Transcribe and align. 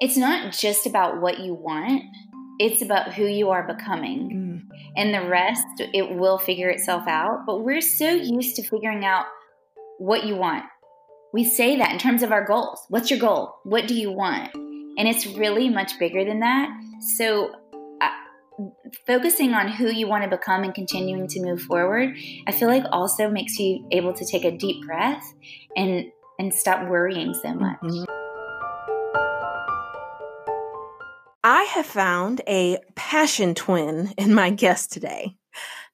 it's 0.00 0.16
not 0.16 0.52
just 0.52 0.86
about 0.86 1.20
what 1.20 1.40
you 1.40 1.54
want, 1.54 2.02
it's 2.58 2.82
about 2.82 3.14
who 3.14 3.26
you 3.26 3.50
are 3.50 3.66
becoming. 3.66 4.30
Mm. 4.30 4.76
And 4.96 5.14
the 5.14 5.28
rest, 5.28 5.66
it 5.78 6.16
will 6.16 6.38
figure 6.38 6.68
itself 6.68 7.06
out. 7.06 7.44
But 7.46 7.64
we're 7.64 7.80
so 7.80 8.08
used 8.08 8.56
to 8.56 8.62
figuring 8.62 9.04
out 9.04 9.26
what 9.98 10.24
you 10.24 10.36
want. 10.36 10.64
We 11.32 11.44
say 11.44 11.76
that 11.76 11.92
in 11.92 11.98
terms 11.98 12.22
of 12.22 12.32
our 12.32 12.44
goals. 12.44 12.80
What's 12.88 13.10
your 13.10 13.18
goal? 13.18 13.56
What 13.64 13.86
do 13.86 13.94
you 13.94 14.10
want? 14.10 14.54
And 14.54 15.06
it's 15.06 15.26
really 15.26 15.68
much 15.68 15.98
bigger 15.98 16.24
than 16.24 16.40
that. 16.40 16.70
So, 17.16 17.52
uh, 18.00 18.08
focusing 19.06 19.52
on 19.52 19.68
who 19.68 19.90
you 19.90 20.06
want 20.06 20.24
to 20.24 20.30
become 20.30 20.62
and 20.62 20.74
continuing 20.74 21.28
to 21.28 21.42
move 21.42 21.60
forward, 21.60 22.16
I 22.46 22.52
feel 22.52 22.68
like 22.68 22.84
also 22.90 23.28
makes 23.28 23.58
you 23.58 23.86
able 23.92 24.14
to 24.14 24.24
take 24.24 24.44
a 24.44 24.56
deep 24.56 24.86
breath 24.86 25.24
and 25.76 26.06
and 26.38 26.54
stop 26.54 26.88
worrying 26.88 27.34
so 27.34 27.54
much. 27.54 27.80
Mm-hmm. 27.82 28.05
I 31.48 31.62
have 31.62 31.86
found 31.86 32.40
a 32.48 32.78
passion 32.96 33.54
twin 33.54 34.12
in 34.18 34.34
my 34.34 34.50
guest 34.50 34.90
today. 34.90 35.36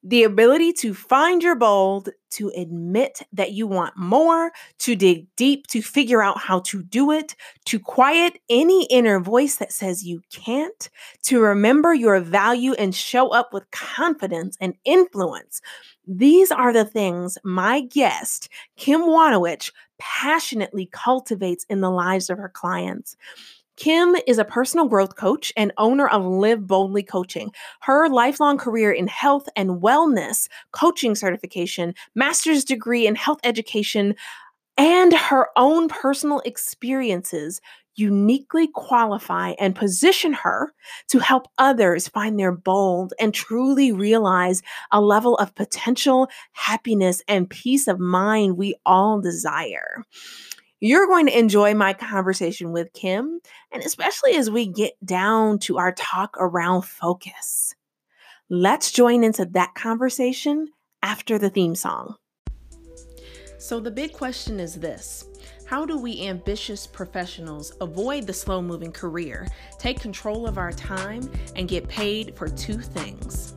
The 0.01 0.23
ability 0.23 0.73
to 0.79 0.95
find 0.95 1.43
your 1.43 1.53
bold, 1.53 2.09
to 2.31 2.51
admit 2.57 3.21
that 3.31 3.51
you 3.51 3.67
want 3.67 3.95
more, 3.95 4.51
to 4.79 4.95
dig 4.95 5.27
deep, 5.35 5.67
to 5.67 5.83
figure 5.83 6.23
out 6.23 6.39
how 6.39 6.61
to 6.61 6.81
do 6.81 7.11
it, 7.11 7.35
to 7.65 7.77
quiet 7.77 8.39
any 8.49 8.87
inner 8.87 9.19
voice 9.19 9.57
that 9.57 9.71
says 9.71 10.03
you 10.03 10.23
can't, 10.31 10.89
to 11.25 11.39
remember 11.39 11.93
your 11.93 12.19
value 12.19 12.73
and 12.73 12.95
show 12.95 13.29
up 13.29 13.53
with 13.53 13.69
confidence 13.69 14.57
and 14.59 14.73
influence. 14.85 15.61
These 16.07 16.51
are 16.51 16.73
the 16.73 16.83
things 16.83 17.37
my 17.43 17.81
guest, 17.81 18.49
Kim 18.75 19.01
Wojnowich, 19.01 19.71
passionately 19.99 20.89
cultivates 20.91 21.63
in 21.69 21.81
the 21.81 21.91
lives 21.91 22.31
of 22.31 22.39
her 22.39 22.49
clients. 22.49 23.15
Kim 23.75 24.15
is 24.27 24.37
a 24.37 24.45
personal 24.45 24.87
growth 24.87 25.15
coach 25.15 25.51
and 25.57 25.73
owner 25.77 26.07
of 26.07 26.25
Live 26.25 26.67
Boldly 26.67 27.03
Coaching. 27.03 27.51
Her 27.81 28.07
lifelong 28.07 28.57
career 28.57 28.91
in 28.91 29.07
health 29.07 29.49
and 29.55 29.81
wellness, 29.81 30.47
coaching 30.71 31.15
certification, 31.15 31.95
master's 32.13 32.63
degree 32.63 33.07
in 33.07 33.15
health 33.15 33.39
education, 33.43 34.15
and 34.77 35.13
her 35.13 35.47
own 35.55 35.87
personal 35.87 36.41
experiences 36.45 37.61
uniquely 37.95 38.67
qualify 38.67 39.53
and 39.59 39.75
position 39.75 40.33
her 40.33 40.73
to 41.09 41.19
help 41.19 41.47
others 41.57 42.07
find 42.07 42.39
their 42.39 42.51
bold 42.51 43.13
and 43.19 43.33
truly 43.33 43.91
realize 43.91 44.61
a 44.91 44.99
level 44.99 45.35
of 45.35 45.53
potential 45.53 46.27
happiness 46.53 47.21
and 47.27 47.49
peace 47.49 47.87
of 47.87 47.99
mind 47.99 48.57
we 48.57 48.75
all 48.85 49.21
desire. 49.21 50.03
You're 50.85 51.07
going 51.07 51.27
to 51.27 51.39
enjoy 51.39 51.75
my 51.75 51.93
conversation 51.93 52.73
with 52.73 52.91
Kim, 52.91 53.39
and 53.71 53.81
especially 53.83 54.35
as 54.35 54.51
we 54.51 54.67
get 54.67 54.91
down 55.05 55.59
to 55.59 55.77
our 55.77 55.93
talk 55.93 56.35
around 56.37 56.81
focus. 56.81 57.73
Let's 58.49 58.91
join 58.91 59.23
into 59.23 59.45
that 59.45 59.75
conversation 59.75 60.67
after 61.01 61.37
the 61.37 61.49
theme 61.49 61.75
song. 61.75 62.17
So, 63.57 63.79
the 63.79 63.91
big 63.91 64.11
question 64.11 64.59
is 64.59 64.75
this 64.75 65.29
How 65.65 65.85
do 65.85 65.97
we 65.97 66.27
ambitious 66.27 66.85
professionals 66.85 67.71
avoid 67.79 68.27
the 68.27 68.33
slow 68.33 68.61
moving 68.61 68.91
career, 68.91 69.47
take 69.79 70.01
control 70.01 70.45
of 70.45 70.57
our 70.57 70.73
time, 70.73 71.31
and 71.55 71.69
get 71.69 71.87
paid 71.87 72.35
for 72.35 72.49
two 72.49 72.77
things? 72.77 73.55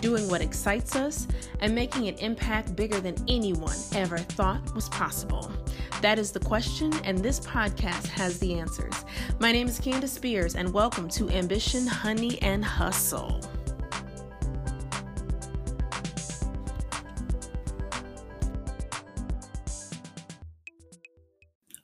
Doing 0.00 0.28
what 0.28 0.42
excites 0.42 0.94
us 0.94 1.26
and 1.58 1.74
making 1.74 2.06
an 2.06 2.14
impact 2.18 2.76
bigger 2.76 3.00
than 3.00 3.16
anyone 3.26 3.76
ever 3.96 4.18
thought 4.18 4.72
was 4.76 4.88
possible. 4.90 5.50
That 6.00 6.16
is 6.16 6.30
the 6.30 6.38
question, 6.38 6.92
and 7.02 7.18
this 7.18 7.40
podcast 7.40 8.06
has 8.06 8.38
the 8.38 8.54
answers. 8.54 9.04
My 9.40 9.50
name 9.50 9.66
is 9.66 9.80
Candace 9.80 10.12
Spears, 10.12 10.54
and 10.54 10.72
welcome 10.72 11.08
to 11.08 11.28
Ambition, 11.28 11.88
Honey, 11.88 12.40
and 12.40 12.64
Hustle. 12.64 13.40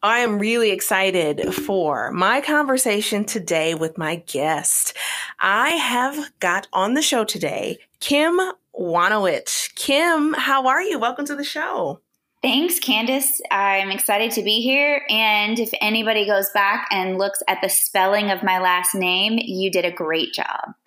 I 0.01 0.21
am 0.21 0.39
really 0.39 0.71
excited 0.71 1.53
for 1.53 2.13
my 2.13 2.41
conversation 2.41 3.25
today 3.25 3.75
with 3.75 3.99
my 3.99 4.17
guest. 4.27 4.97
I 5.41 5.71
have 5.71 6.31
got 6.39 6.69
on 6.73 6.95
the 6.95 7.03
show 7.03 7.25
today 7.25 7.79
Kim 7.99 8.39
Wojnowich. 8.79 9.75
Kim, 9.75 10.35
how 10.35 10.69
are 10.69 10.83
you? 10.83 11.01
Welcome 11.01 11.27
to 11.27 11.35
the 11.35 11.43
show. 11.43 12.01
Thanks, 12.45 12.79
Candace. 12.79 13.41
I'm 13.51 13.91
excited 13.91 14.33
to 14.33 14.43
be 14.43 14.61
here. 14.61 15.01
And 15.09 15.59
if 15.59 15.71
anybody 15.81 16.27
goes 16.27 16.51
back 16.51 16.87
and 16.91 17.17
looks 17.17 17.43
at 17.49 17.63
the 17.63 17.71
spelling 17.71 18.31
of 18.31 18.43
my 18.43 18.59
last 18.59 18.95
name, 18.95 19.39
you 19.43 19.71
did 19.71 19.87
a 19.87 19.91
great 19.91 20.35
job. 20.35 20.75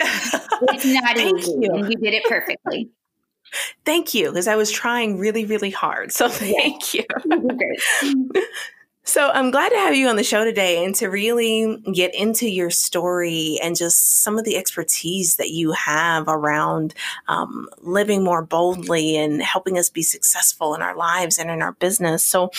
it's 0.00 0.84
not 0.84 1.16
easy, 1.16 1.52
you. 1.60 1.70
and 1.72 1.88
you 1.88 1.96
did 1.96 2.12
it 2.12 2.24
perfectly. 2.24 2.90
Thank 3.84 4.14
you, 4.14 4.30
because 4.30 4.48
I 4.48 4.56
was 4.56 4.72
trying 4.72 5.16
really, 5.16 5.44
really 5.44 5.70
hard. 5.70 6.10
So 6.10 6.28
thank 6.28 6.92
you. 6.92 7.04
So 9.06 9.30
I'm 9.30 9.50
glad 9.50 9.68
to 9.68 9.76
have 9.76 9.94
you 9.94 10.08
on 10.08 10.16
the 10.16 10.24
show 10.24 10.44
today 10.44 10.82
and 10.82 10.94
to 10.94 11.08
really 11.08 11.76
get 11.92 12.14
into 12.14 12.48
your 12.48 12.70
story 12.70 13.58
and 13.62 13.76
just 13.76 14.22
some 14.22 14.38
of 14.38 14.46
the 14.46 14.56
expertise 14.56 15.36
that 15.36 15.50
you 15.50 15.72
have 15.72 16.24
around 16.26 16.94
um, 17.28 17.68
living 17.82 18.24
more 18.24 18.42
boldly 18.42 19.16
and 19.18 19.42
helping 19.42 19.78
us 19.78 19.90
be 19.90 20.02
successful 20.02 20.74
in 20.74 20.80
our 20.80 20.96
lives 20.96 21.36
and 21.36 21.50
in 21.50 21.60
our 21.60 21.72
business. 21.72 22.24
So, 22.24 22.50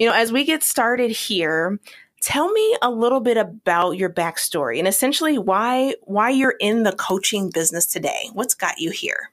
you 0.00 0.08
know, 0.08 0.12
as 0.12 0.32
we 0.32 0.42
get 0.42 0.64
started 0.64 1.12
here, 1.12 1.78
tell 2.20 2.50
me 2.50 2.76
a 2.82 2.90
little 2.90 3.20
bit 3.20 3.36
about 3.36 3.92
your 3.92 4.10
backstory 4.10 4.80
and 4.80 4.88
essentially 4.88 5.38
why 5.38 5.94
why 6.02 6.30
you're 6.30 6.56
in 6.58 6.82
the 6.82 6.92
coaching 6.92 7.48
business 7.48 7.86
today. 7.86 8.28
What's 8.32 8.54
got 8.54 8.80
you 8.80 8.90
here? 8.90 9.30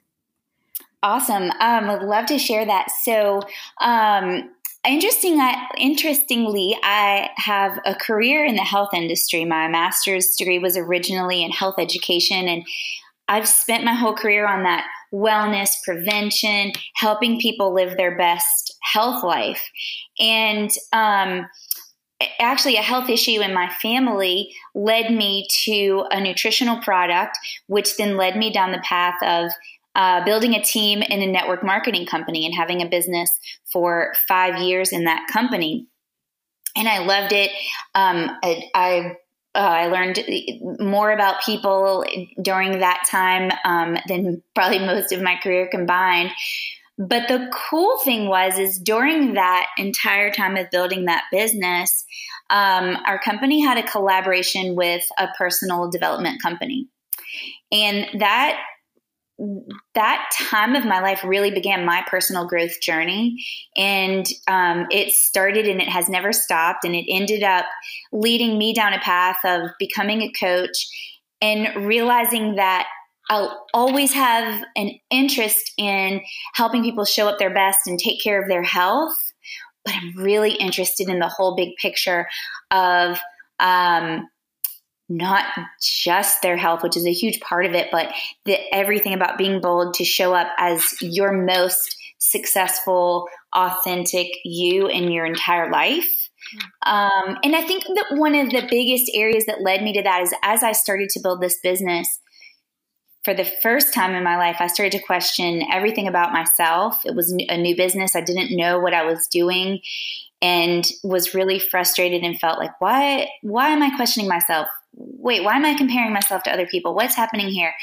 Awesome. 1.02 1.50
Um, 1.60 1.88
would 1.88 2.02
love 2.02 2.26
to 2.26 2.38
share 2.38 2.64
that. 2.64 2.90
So, 3.02 3.40
um, 3.80 4.50
Interesting, 4.88 5.38
interestingly, 5.76 6.74
I 6.82 7.28
have 7.36 7.78
a 7.84 7.94
career 7.94 8.46
in 8.46 8.56
the 8.56 8.62
health 8.62 8.94
industry. 8.94 9.44
My 9.44 9.68
master's 9.68 10.34
degree 10.36 10.58
was 10.58 10.74
originally 10.74 11.44
in 11.44 11.50
health 11.50 11.74
education, 11.78 12.48
and 12.48 12.64
I've 13.28 13.46
spent 13.46 13.84
my 13.84 13.92
whole 13.92 14.14
career 14.14 14.48
on 14.48 14.62
that 14.62 14.86
wellness, 15.12 15.70
prevention, 15.84 16.72
helping 16.94 17.38
people 17.38 17.74
live 17.74 17.98
their 17.98 18.16
best 18.16 18.74
health 18.82 19.22
life. 19.22 19.62
And 20.18 20.70
um, 20.94 21.46
actually, 22.38 22.76
a 22.76 22.82
health 22.82 23.10
issue 23.10 23.42
in 23.42 23.52
my 23.52 23.68
family 23.82 24.50
led 24.74 25.12
me 25.12 25.46
to 25.64 26.06
a 26.10 26.22
nutritional 26.22 26.80
product, 26.80 27.36
which 27.66 27.98
then 27.98 28.16
led 28.16 28.34
me 28.34 28.50
down 28.50 28.72
the 28.72 28.82
path 28.82 29.22
of 29.22 29.52
uh, 29.94 30.24
building 30.24 30.54
a 30.54 30.62
team 30.62 31.02
in 31.02 31.20
a 31.20 31.26
network 31.26 31.64
marketing 31.64 32.06
company 32.06 32.46
and 32.46 32.54
having 32.54 32.82
a 32.82 32.88
business 32.88 33.30
for 33.72 34.12
five 34.28 34.60
years 34.60 34.92
in 34.92 35.04
that 35.04 35.26
company. 35.32 35.86
And 36.76 36.88
I 36.88 36.98
loved 37.04 37.32
it. 37.32 37.50
Um, 37.94 38.30
I, 38.42 38.62
I 38.74 39.16
uh, 39.52 39.58
I 39.58 39.86
learned 39.86 40.20
more 40.78 41.10
about 41.10 41.42
people 41.44 42.04
during 42.40 42.78
that 42.78 43.02
time 43.10 43.50
um, 43.64 43.98
than 44.06 44.42
probably 44.54 44.78
most 44.78 45.10
of 45.10 45.20
my 45.22 45.36
career 45.42 45.68
combined. 45.68 46.30
But 46.98 47.28
the 47.28 47.50
cool 47.52 47.98
thing 48.04 48.28
was, 48.28 48.58
is 48.58 48.78
during 48.78 49.34
that 49.34 49.66
entire 49.76 50.30
time 50.30 50.56
of 50.56 50.70
building 50.70 51.06
that 51.06 51.24
business, 51.32 52.04
um, 52.50 52.98
our 53.06 53.18
company 53.18 53.60
had 53.60 53.78
a 53.78 53.82
collaboration 53.82 54.76
with 54.76 55.02
a 55.18 55.28
personal 55.36 55.90
development 55.90 56.42
company, 56.42 56.86
and 57.72 58.20
that 58.20 58.60
that 59.94 60.30
time 60.34 60.76
of 60.76 60.84
my 60.84 61.00
life 61.00 61.22
really 61.24 61.50
began 61.50 61.84
my 61.84 62.04
personal 62.08 62.46
growth 62.46 62.80
journey. 62.80 63.42
And 63.76 64.26
um, 64.48 64.86
it 64.90 65.12
started 65.12 65.66
and 65.66 65.80
it 65.80 65.88
has 65.88 66.08
never 66.08 66.32
stopped. 66.32 66.84
And 66.84 66.94
it 66.94 67.06
ended 67.08 67.42
up 67.42 67.66
leading 68.12 68.58
me 68.58 68.74
down 68.74 68.92
a 68.92 68.98
path 68.98 69.38
of 69.44 69.70
becoming 69.78 70.22
a 70.22 70.32
coach 70.32 70.86
and 71.40 71.86
realizing 71.86 72.56
that 72.56 72.86
I'll 73.30 73.64
always 73.72 74.12
have 74.12 74.62
an 74.76 74.90
interest 75.10 75.72
in 75.78 76.20
helping 76.54 76.82
people 76.82 77.04
show 77.04 77.28
up 77.28 77.38
their 77.38 77.54
best 77.54 77.86
and 77.86 77.98
take 77.98 78.20
care 78.22 78.42
of 78.42 78.48
their 78.48 78.64
health. 78.64 79.16
But 79.84 79.94
I'm 79.94 80.16
really 80.16 80.52
interested 80.52 81.08
in 81.08 81.20
the 81.20 81.28
whole 81.28 81.54
big 81.54 81.76
picture 81.76 82.28
of 82.70 83.18
um, 83.60 84.28
not 85.10 85.44
just 85.82 86.40
their 86.40 86.56
health, 86.56 86.82
which 86.82 86.96
is 86.96 87.04
a 87.04 87.12
huge 87.12 87.40
part 87.40 87.66
of 87.66 87.74
it, 87.74 87.88
but 87.92 88.10
the, 88.44 88.56
everything 88.72 89.12
about 89.12 89.36
being 89.36 89.60
bold 89.60 89.92
to 89.94 90.04
show 90.04 90.32
up 90.32 90.46
as 90.56 90.94
your 91.02 91.32
most 91.32 91.96
successful, 92.18 93.28
authentic 93.52 94.28
you 94.44 94.86
in 94.86 95.10
your 95.10 95.26
entire 95.26 95.70
life. 95.70 96.08
Um, 96.86 97.36
and 97.42 97.54
I 97.54 97.62
think 97.62 97.84
that 97.84 98.14
one 98.16 98.34
of 98.34 98.50
the 98.50 98.66
biggest 98.70 99.10
areas 99.14 99.44
that 99.46 99.62
led 99.62 99.82
me 99.82 99.92
to 99.94 100.02
that 100.02 100.22
is 100.22 100.32
as 100.42 100.62
I 100.62 100.72
started 100.72 101.10
to 101.10 101.20
build 101.20 101.40
this 101.42 101.58
business, 101.62 102.08
for 103.24 103.34
the 103.34 103.50
first 103.62 103.92
time 103.92 104.14
in 104.14 104.24
my 104.24 104.38
life, 104.38 104.56
I 104.60 104.68
started 104.68 104.98
to 104.98 105.04
question 105.04 105.62
everything 105.70 106.08
about 106.08 106.32
myself. 106.32 107.00
It 107.04 107.14
was 107.14 107.30
a 107.32 107.56
new 107.58 107.76
business. 107.76 108.16
I 108.16 108.22
didn't 108.22 108.56
know 108.56 108.78
what 108.80 108.94
I 108.94 109.04
was 109.04 109.26
doing. 109.30 109.80
and 110.42 110.90
was 111.02 111.34
really 111.34 111.58
frustrated 111.58 112.22
and 112.22 112.40
felt 112.40 112.58
like 112.58 112.70
why 112.80 113.28
why 113.42 113.68
am 113.68 113.82
I 113.82 113.94
questioning 113.94 114.28
myself? 114.28 114.68
Wait, 114.92 115.44
why 115.44 115.56
am 115.56 115.64
I 115.64 115.74
comparing 115.74 116.12
myself 116.12 116.42
to 116.44 116.52
other 116.52 116.66
people? 116.66 116.94
What's 116.94 117.14
happening 117.14 117.48
here? 117.48 117.74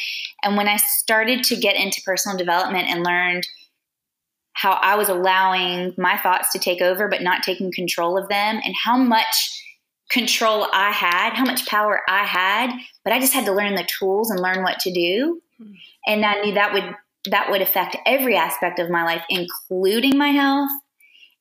And 0.43 0.57
when 0.57 0.67
I 0.67 0.77
started 0.77 1.43
to 1.45 1.55
get 1.55 1.75
into 1.75 2.01
personal 2.03 2.37
development 2.37 2.89
and 2.89 3.03
learned 3.03 3.47
how 4.53 4.71
I 4.71 4.95
was 4.95 5.07
allowing 5.07 5.93
my 5.97 6.17
thoughts 6.17 6.51
to 6.51 6.59
take 6.59 6.81
over 6.81 7.07
but 7.07 7.21
not 7.21 7.43
taking 7.43 7.71
control 7.71 8.17
of 8.17 8.27
them 8.27 8.59
and 8.63 8.73
how 8.83 8.97
much 8.97 9.63
control 10.09 10.67
I 10.73 10.91
had, 10.91 11.33
how 11.33 11.45
much 11.45 11.67
power 11.67 12.01
I 12.09 12.25
had, 12.25 12.71
but 13.03 13.13
I 13.13 13.19
just 13.19 13.33
had 13.33 13.45
to 13.45 13.53
learn 13.53 13.75
the 13.75 13.87
tools 13.99 14.31
and 14.31 14.39
learn 14.39 14.63
what 14.63 14.79
to 14.79 14.91
do. 14.91 15.41
Hmm. 15.57 15.71
And 16.07 16.25
I 16.25 16.41
knew 16.41 16.53
that 16.53 16.73
would 16.73 16.95
that 17.29 17.51
would 17.51 17.61
affect 17.61 17.97
every 18.05 18.37
aspect 18.37 18.79
of 18.79 18.89
my 18.89 19.03
life 19.03 19.21
including 19.29 20.17
my 20.17 20.29
health 20.29 20.69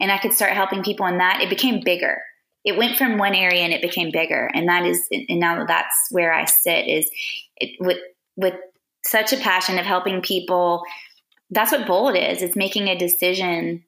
and 0.00 0.10
I 0.10 0.18
could 0.18 0.32
start 0.32 0.52
helping 0.52 0.82
people 0.82 1.06
in 1.06 1.18
that. 1.18 1.40
It 1.40 1.48
became 1.48 1.80
bigger. 1.82 2.20
It 2.66 2.76
went 2.76 2.98
from 2.98 3.16
one 3.16 3.34
area 3.34 3.62
and 3.62 3.72
it 3.72 3.80
became 3.80 4.10
bigger. 4.12 4.50
And 4.52 4.68
that 4.68 4.84
is 4.84 5.06
and 5.10 5.40
now 5.40 5.64
that's 5.64 5.94
where 6.10 6.34
I 6.34 6.44
sit 6.44 6.86
is 6.86 7.10
it, 7.56 7.76
with 7.80 7.98
with 8.36 8.54
such 9.04 9.32
a 9.32 9.38
passion 9.38 9.78
of 9.78 9.86
helping 9.86 10.20
people 10.20 10.82
that's 11.50 11.70
what 11.70 11.86
bold 11.86 12.16
is. 12.16 12.42
It's 12.42 12.56
making 12.56 12.88
a 12.88 12.98
decision 12.98 13.84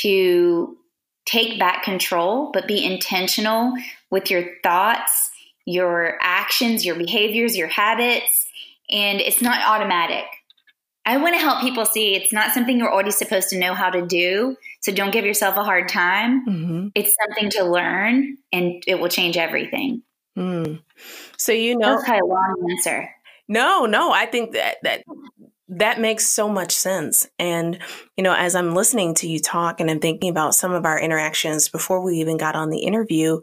to 0.00 0.76
take 1.24 1.58
back 1.58 1.82
control 1.82 2.50
but 2.52 2.68
be 2.68 2.84
intentional 2.84 3.72
with 4.10 4.30
your 4.30 4.44
thoughts 4.62 5.30
your 5.68 6.16
actions 6.22 6.84
your 6.86 6.96
behaviors 6.96 7.56
your 7.56 7.68
habits. 7.68 8.46
And 8.90 9.20
it's 9.20 9.42
not 9.42 9.66
automatic 9.66 10.24
i 11.08 11.16
want 11.16 11.34
to 11.34 11.40
help 11.40 11.60
people 11.60 11.84
see 11.84 12.14
it's 12.14 12.32
not 12.32 12.52
something 12.52 12.78
you're 12.78 12.92
already 12.92 13.10
supposed 13.10 13.48
to 13.48 13.58
know 13.58 13.74
how 13.74 13.90
to 13.90 14.06
do 14.06 14.56
so 14.80 14.92
don't 14.92 15.12
give 15.12 15.24
yourself 15.24 15.56
a 15.56 15.64
hard 15.64 15.88
time 15.88 16.46
mm-hmm. 16.46 16.88
it's 16.94 17.14
something 17.26 17.50
to 17.50 17.64
learn 17.64 18.36
and 18.52 18.82
it 18.86 19.00
will 19.00 19.08
change 19.08 19.36
everything 19.36 20.02
mm. 20.36 20.80
so 21.36 21.52
you 21.52 21.76
know 21.76 21.96
that's 21.96 22.08
a 22.08 22.24
long 22.24 22.66
answer 22.70 23.08
no 23.48 23.86
no 23.86 24.12
i 24.12 24.26
think 24.26 24.52
that 24.52 24.76
that 24.82 25.02
that 25.68 26.00
makes 26.00 26.26
so 26.26 26.48
much 26.48 26.72
sense. 26.72 27.28
And, 27.38 27.78
you 28.16 28.24
know, 28.24 28.32
as 28.32 28.54
I'm 28.54 28.74
listening 28.74 29.14
to 29.16 29.28
you 29.28 29.38
talk 29.38 29.80
and 29.80 29.90
I'm 29.90 30.00
thinking 30.00 30.30
about 30.30 30.54
some 30.54 30.72
of 30.72 30.86
our 30.86 30.98
interactions 30.98 31.68
before 31.68 32.00
we 32.00 32.16
even 32.16 32.38
got 32.38 32.56
on 32.56 32.70
the 32.70 32.78
interview, 32.78 33.40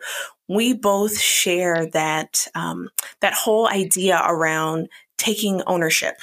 we 0.47 0.73
both 0.73 1.19
share 1.19 1.85
that, 1.91 2.47
um, 2.55 2.89
that 3.21 3.33
whole 3.33 3.67
idea 3.67 4.19
around 4.25 4.89
taking 5.17 5.61
ownership 5.67 6.15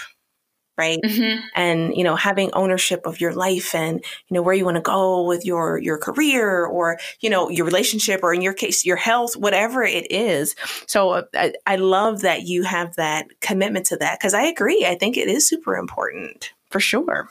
right 0.76 1.00
mm-hmm. 1.04 1.40
and 1.54 1.94
you 1.96 2.02
know 2.04 2.16
having 2.16 2.50
ownership 2.52 3.06
of 3.06 3.20
your 3.20 3.32
life 3.32 3.74
and 3.74 4.02
you 4.28 4.34
know 4.34 4.42
where 4.42 4.54
you 4.54 4.64
want 4.64 4.76
to 4.76 4.82
go 4.82 5.26
with 5.26 5.44
your 5.44 5.78
your 5.78 5.98
career 5.98 6.64
or 6.64 6.98
you 7.20 7.28
know 7.28 7.48
your 7.50 7.66
relationship 7.66 8.20
or 8.22 8.32
in 8.32 8.40
your 8.40 8.54
case 8.54 8.84
your 8.84 8.96
health 8.96 9.36
whatever 9.36 9.82
it 9.82 10.10
is 10.10 10.54
so 10.86 11.10
uh, 11.10 11.22
I, 11.34 11.52
I 11.66 11.76
love 11.76 12.22
that 12.22 12.42
you 12.42 12.62
have 12.62 12.96
that 12.96 13.26
commitment 13.40 13.86
to 13.86 13.96
that 13.98 14.19
because 14.19 14.34
i 14.34 14.42
agree 14.42 14.86
i 14.86 14.94
think 14.94 15.16
it 15.16 15.28
is 15.28 15.46
super 15.46 15.76
important 15.76 16.52
for 16.70 16.80
sure 16.80 17.28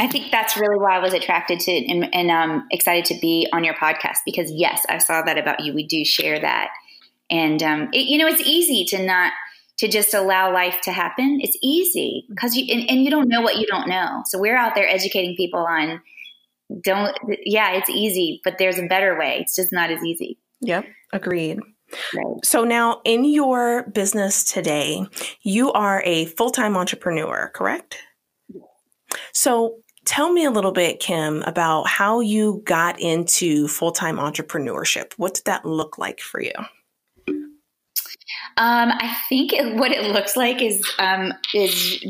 I 0.00 0.08
think 0.08 0.32
that's 0.32 0.56
really 0.56 0.78
why 0.78 0.96
I 0.96 0.98
was 0.98 1.12
attracted 1.12 1.60
to 1.60 1.70
and, 1.70 2.12
and 2.12 2.30
um, 2.30 2.66
excited 2.72 3.04
to 3.06 3.20
be 3.20 3.48
on 3.52 3.62
your 3.62 3.74
podcast 3.74 4.18
because 4.26 4.50
yes, 4.50 4.84
I 4.88 4.98
saw 4.98 5.22
that 5.22 5.38
about 5.38 5.60
you. 5.60 5.72
We 5.72 5.86
do 5.86 6.04
share 6.04 6.40
that, 6.40 6.70
and 7.30 7.62
um, 7.62 7.88
it, 7.92 8.06
you 8.06 8.18
know, 8.18 8.26
it's 8.26 8.40
easy 8.40 8.84
to 8.86 9.06
not 9.06 9.32
to 9.78 9.88
just 9.88 10.14
allow 10.14 10.52
life 10.52 10.80
to 10.82 10.92
happen. 10.92 11.40
It's 11.42 11.56
easy 11.62 12.24
mm-hmm. 12.24 12.34
because 12.34 12.56
you 12.56 12.72
and, 12.72 12.88
and, 12.88 13.04
you 13.04 13.10
don't 13.10 13.28
know 13.28 13.40
what 13.40 13.56
you 13.56 13.66
don't 13.66 13.88
know. 13.88 14.22
So 14.26 14.38
we're 14.38 14.56
out 14.56 14.74
there 14.74 14.88
educating 14.88 15.36
people 15.36 15.60
on 15.60 16.00
don't 16.82 17.16
yeah, 17.44 17.72
it's 17.72 17.90
easy, 17.90 18.40
but 18.44 18.56
there's 18.58 18.78
a 18.78 18.86
better 18.86 19.18
way. 19.18 19.38
It's 19.40 19.54
just 19.54 19.72
not 19.72 19.90
as 19.90 20.02
easy. 20.02 20.38
Yep, 20.60 20.86
agreed. 21.12 21.60
Right. 22.14 22.44
So 22.44 22.64
now 22.64 23.00
in 23.04 23.24
your 23.24 23.84
business 23.90 24.44
today, 24.44 25.04
you 25.42 25.70
are 25.72 26.02
a 26.04 26.24
full-time 26.24 26.76
entrepreneur, 26.76 27.52
correct? 27.54 27.98
So 29.32 29.76
tell 30.04 30.32
me 30.32 30.44
a 30.44 30.50
little 30.50 30.72
bit, 30.72 30.98
Kim, 31.00 31.42
about 31.42 31.86
how 31.86 32.20
you 32.20 32.62
got 32.64 32.98
into 32.98 33.68
full-time 33.68 34.16
entrepreneurship. 34.16 35.12
What 35.18 35.34
did 35.34 35.44
that 35.44 35.64
look 35.64 35.98
like 35.98 36.20
for 36.20 36.40
you? 36.40 36.52
Um, 38.56 38.92
I 38.92 39.16
think 39.28 39.52
it, 39.52 39.74
what 39.76 39.90
it 39.90 40.12
looks 40.12 40.36
like 40.36 40.62
is 40.62 40.82
um, 40.98 41.32
is 41.54 42.04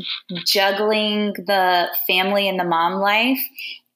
juggling 0.45 1.33
the 1.33 1.89
family 2.07 2.47
and 2.47 2.59
the 2.59 2.63
mom 2.63 2.99
life 2.99 3.39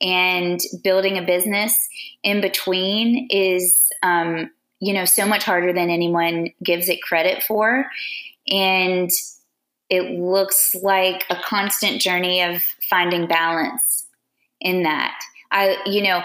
and 0.02 0.60
building 0.84 1.18
a 1.18 1.22
business 1.22 1.78
in 2.24 2.42
between 2.42 3.28
is 3.30 3.90
um, 4.02 4.50
you 4.80 4.94
know 4.94 5.06
so 5.06 5.28
much 5.28 5.44
harder 5.44 5.74
than 5.74 5.90
anyone 5.90 6.50
gives 6.64 6.90
it 6.90 7.02
credit 7.02 7.44
for, 7.44 7.86
and 8.48 9.12
it 9.90 10.20
looks 10.20 10.76
like 10.82 11.26
a 11.30 11.36
constant 11.36 12.02
journey 12.02 12.42
of 12.42 12.64
finding 12.90 13.28
balance 13.28 14.08
in 14.60 14.84
that. 14.84 15.20
I 15.52 15.78
you 15.86 16.02
know 16.02 16.24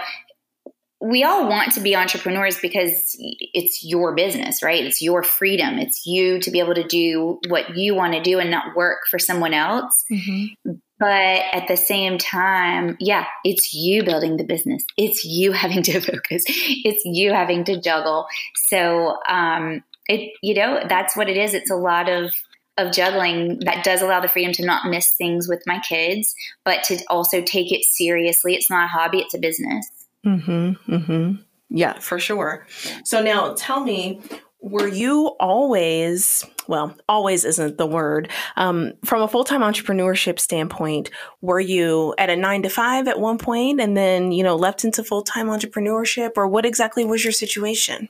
we 1.04 1.22
all 1.22 1.46
want 1.48 1.72
to 1.72 1.80
be 1.80 1.94
entrepreneurs 1.94 2.58
because 2.60 3.14
it's 3.18 3.84
your 3.84 4.14
business, 4.14 4.62
right? 4.62 4.82
It's 4.82 5.02
your 5.02 5.22
freedom. 5.22 5.78
It's 5.78 6.06
you 6.06 6.38
to 6.40 6.50
be 6.50 6.60
able 6.60 6.74
to 6.74 6.86
do 6.86 7.40
what 7.48 7.76
you 7.76 7.94
want 7.94 8.14
to 8.14 8.22
do 8.22 8.38
and 8.38 8.50
not 8.50 8.74
work 8.74 9.00
for 9.10 9.18
someone 9.18 9.52
else. 9.52 10.02
Mm-hmm. 10.10 10.72
But 10.98 11.42
at 11.52 11.68
the 11.68 11.76
same 11.76 12.16
time, 12.16 12.96
yeah, 13.00 13.26
it's 13.44 13.74
you 13.74 14.02
building 14.02 14.38
the 14.38 14.44
business. 14.44 14.82
It's 14.96 15.26
you 15.26 15.52
having 15.52 15.82
to 15.82 16.00
focus. 16.12 16.44
It's 16.48 17.02
you 17.04 17.34
having 17.34 17.64
to 17.64 17.78
juggle. 17.78 18.26
So, 18.68 19.18
um, 19.28 19.84
it, 20.08 20.32
you 20.42 20.54
know, 20.54 20.84
that's 20.88 21.14
what 21.14 21.28
it 21.28 21.36
is. 21.36 21.52
It's 21.52 21.70
a 21.70 21.76
lot 21.76 22.08
of, 22.08 22.32
of 22.78 22.92
juggling 22.94 23.60
that 23.66 23.84
does 23.84 24.00
allow 24.00 24.20
the 24.20 24.28
freedom 24.28 24.54
to 24.54 24.64
not 24.64 24.88
miss 24.88 25.10
things 25.16 25.48
with 25.48 25.62
my 25.66 25.80
kids, 25.80 26.34
but 26.64 26.82
to 26.84 26.98
also 27.10 27.42
take 27.42 27.72
it 27.72 27.84
seriously. 27.84 28.54
It's 28.54 28.70
not 28.70 28.84
a 28.84 28.88
hobby, 28.88 29.18
it's 29.18 29.34
a 29.34 29.38
business. 29.38 30.03
Mm-hmm. 30.24 30.94
Mm-hmm. 30.94 31.32
Yeah, 31.70 31.98
for 31.98 32.18
sure. 32.18 32.66
So 33.04 33.22
now 33.22 33.54
tell 33.54 33.80
me, 33.80 34.20
were 34.60 34.88
you 34.88 35.36
always, 35.40 36.44
well, 36.68 36.96
always 37.08 37.44
isn't 37.44 37.76
the 37.76 37.86
word, 37.86 38.30
um, 38.56 38.92
from 39.04 39.22
a 39.22 39.28
full 39.28 39.44
time 39.44 39.60
entrepreneurship 39.60 40.38
standpoint, 40.38 41.10
were 41.42 41.60
you 41.60 42.14
at 42.16 42.30
a 42.30 42.36
nine 42.36 42.62
to 42.62 42.70
five 42.70 43.06
at 43.08 43.20
one 43.20 43.38
point 43.38 43.80
and 43.80 43.96
then, 43.96 44.32
you 44.32 44.42
know, 44.42 44.56
left 44.56 44.84
into 44.84 45.04
full 45.04 45.22
time 45.22 45.48
entrepreneurship 45.48 46.32
or 46.36 46.48
what 46.48 46.64
exactly 46.64 47.04
was 47.04 47.22
your 47.22 47.32
situation? 47.32 48.08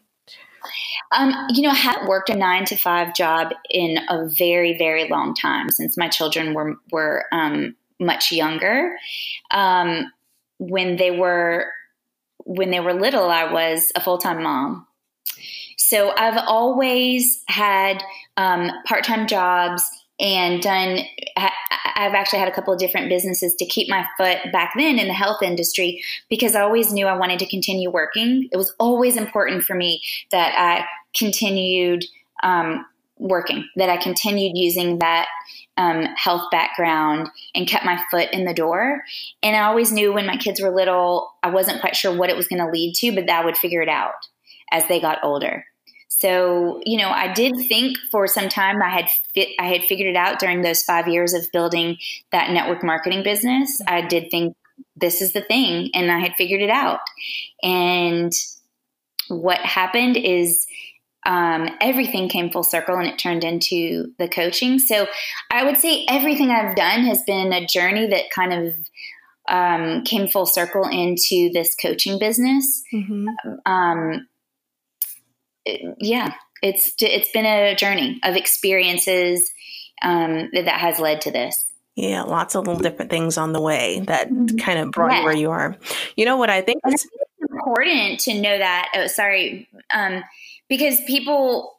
Um, 1.12 1.32
you 1.50 1.62
know, 1.62 1.70
I 1.70 1.74
had 1.74 2.06
worked 2.06 2.30
a 2.30 2.36
nine 2.36 2.64
to 2.66 2.76
five 2.76 3.14
job 3.14 3.52
in 3.70 3.98
a 4.08 4.28
very, 4.28 4.78
very 4.78 5.08
long 5.08 5.34
time 5.34 5.70
since 5.70 5.96
my 5.96 6.08
children 6.08 6.54
were 6.54 6.76
were 6.90 7.24
um, 7.32 7.76
much 8.00 8.30
younger. 8.32 8.96
Um, 9.50 10.12
when 10.58 10.96
they 10.96 11.10
were 11.10 11.66
when 12.44 12.70
they 12.70 12.80
were 12.80 12.94
little, 12.94 13.28
I 13.28 13.50
was 13.50 13.92
a 13.94 14.00
full 14.00 14.18
time 14.18 14.42
mom. 14.42 14.86
So 15.76 16.14
I've 16.16 16.42
always 16.46 17.42
had 17.48 18.02
um, 18.36 18.70
part 18.86 19.04
time 19.04 19.26
jobs 19.26 19.84
and 20.20 20.62
done, 20.62 21.00
I've 21.36 22.14
actually 22.14 22.38
had 22.38 22.48
a 22.48 22.52
couple 22.52 22.72
of 22.72 22.78
different 22.78 23.08
businesses 23.08 23.54
to 23.56 23.66
keep 23.66 23.88
my 23.88 24.06
foot 24.16 24.38
back 24.52 24.72
then 24.76 24.98
in 24.98 25.08
the 25.08 25.14
health 25.14 25.42
industry 25.42 26.02
because 26.30 26.54
I 26.54 26.60
always 26.60 26.92
knew 26.92 27.06
I 27.06 27.16
wanted 27.16 27.40
to 27.40 27.46
continue 27.46 27.90
working. 27.90 28.48
It 28.52 28.56
was 28.56 28.74
always 28.78 29.16
important 29.16 29.64
for 29.64 29.74
me 29.74 30.02
that 30.30 30.54
I 30.56 30.86
continued 31.18 32.04
um, 32.44 32.86
working, 33.18 33.68
that 33.76 33.88
I 33.88 33.96
continued 33.96 34.56
using 34.56 35.00
that 35.00 35.26
um, 35.76 36.04
health 36.16 36.44
background 36.50 37.28
and 37.54 37.66
kept 37.66 37.84
my 37.84 38.02
foot 38.10 38.30
in 38.32 38.44
the 38.44 38.54
door. 38.54 39.02
And 39.42 39.56
I 39.56 39.64
always 39.64 39.92
knew 39.92 40.12
when 40.12 40.26
my 40.26 40.36
kids 40.36 40.60
were 40.60 40.74
little, 40.74 41.32
I 41.42 41.50
wasn't 41.50 41.80
quite 41.80 41.96
sure 41.96 42.16
what 42.16 42.30
it 42.30 42.36
was 42.36 42.48
going 42.48 42.64
to 42.64 42.70
lead 42.70 42.94
to, 42.96 43.14
but 43.14 43.26
that 43.26 43.44
would 43.44 43.56
figure 43.56 43.82
it 43.82 43.88
out 43.88 44.14
as 44.70 44.86
they 44.86 45.00
got 45.00 45.24
older. 45.24 45.64
So, 46.08 46.80
you 46.86 46.96
know, 46.96 47.10
I 47.10 47.32
did 47.32 47.56
think 47.68 47.98
for 48.12 48.28
some 48.28 48.48
time 48.48 48.80
I 48.80 48.88
had 48.88 49.06
fit, 49.34 49.48
I 49.58 49.66
had 49.66 49.82
figured 49.82 50.08
it 50.08 50.16
out 50.16 50.38
during 50.38 50.62
those 50.62 50.82
five 50.82 51.08
years 51.08 51.34
of 51.34 51.50
building 51.52 51.96
that 52.30 52.50
network 52.50 52.84
marketing 52.84 53.24
business. 53.24 53.80
I 53.86 54.00
did 54.02 54.30
think 54.30 54.56
this 54.96 55.20
is 55.20 55.32
the 55.32 55.40
thing, 55.40 55.90
and 55.92 56.12
I 56.12 56.20
had 56.20 56.34
figured 56.36 56.62
it 56.62 56.70
out. 56.70 57.00
And 57.64 58.32
what 59.28 59.58
happened 59.58 60.16
is 60.16 60.64
um, 61.26 61.68
everything 61.80 62.28
came 62.28 62.50
full 62.50 62.62
circle 62.62 62.96
and 62.96 63.08
it 63.08 63.18
turned 63.18 63.44
into 63.44 64.12
the 64.18 64.28
coaching. 64.28 64.78
So 64.78 65.06
I 65.50 65.64
would 65.64 65.78
say 65.78 66.04
everything 66.08 66.50
I've 66.50 66.76
done 66.76 67.04
has 67.04 67.22
been 67.22 67.52
a 67.52 67.66
journey 67.66 68.06
that 68.08 68.30
kind 68.30 68.52
of 68.52 68.74
um, 69.48 70.04
came 70.04 70.28
full 70.28 70.46
circle 70.46 70.84
into 70.84 71.50
this 71.52 71.74
coaching 71.74 72.18
business. 72.18 72.82
Mm-hmm. 72.92 73.28
Um, 73.66 74.26
it, 75.64 75.96
yeah, 75.98 76.34
it's 76.62 76.92
it's 77.00 77.30
been 77.32 77.46
a 77.46 77.74
journey 77.74 78.20
of 78.22 78.36
experiences 78.36 79.50
um, 80.02 80.50
that 80.52 80.68
has 80.68 80.98
led 80.98 81.22
to 81.22 81.30
this. 81.30 81.72
Yeah, 81.96 82.22
lots 82.22 82.56
of 82.56 82.66
little 82.66 82.82
different 82.82 83.10
things 83.10 83.38
on 83.38 83.52
the 83.52 83.60
way 83.60 84.00
that 84.00 84.28
mm-hmm. 84.28 84.56
kind 84.56 84.78
of 84.80 84.90
brought 84.90 85.18
you 85.18 85.24
where 85.24 85.36
you 85.36 85.50
are. 85.50 85.76
You 86.16 86.24
know 86.24 86.36
what 86.36 86.50
I 86.50 86.60
think 86.60 86.80
is 86.88 87.06
important 87.40 88.20
to 88.20 88.40
know 88.40 88.58
that. 88.58 88.90
Oh, 88.94 89.06
sorry, 89.06 89.68
um, 89.92 90.24
because 90.74 91.00
people, 91.02 91.76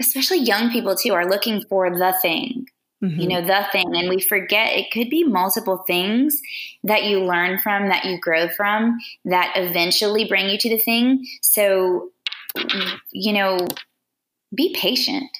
especially 0.00 0.38
young 0.38 0.70
people 0.70 0.96
too, 0.96 1.12
are 1.12 1.28
looking 1.28 1.62
for 1.68 1.90
the 1.90 2.16
thing. 2.22 2.66
Mm-hmm. 3.04 3.20
You 3.20 3.28
know, 3.28 3.42
the 3.42 3.66
thing, 3.70 3.94
and 3.94 4.08
we 4.08 4.18
forget 4.20 4.72
it 4.72 4.90
could 4.90 5.10
be 5.10 5.22
multiple 5.22 5.84
things 5.86 6.40
that 6.82 7.04
you 7.04 7.22
learn 7.22 7.58
from, 7.58 7.88
that 7.88 8.04
you 8.06 8.18
grow 8.18 8.48
from, 8.48 8.98
that 9.24 9.52
eventually 9.56 10.24
bring 10.24 10.48
you 10.48 10.58
to 10.58 10.68
the 10.68 10.78
thing. 10.78 11.24
So, 11.42 12.10
you 13.12 13.32
know, 13.32 13.68
be 14.54 14.74
patient 14.74 15.30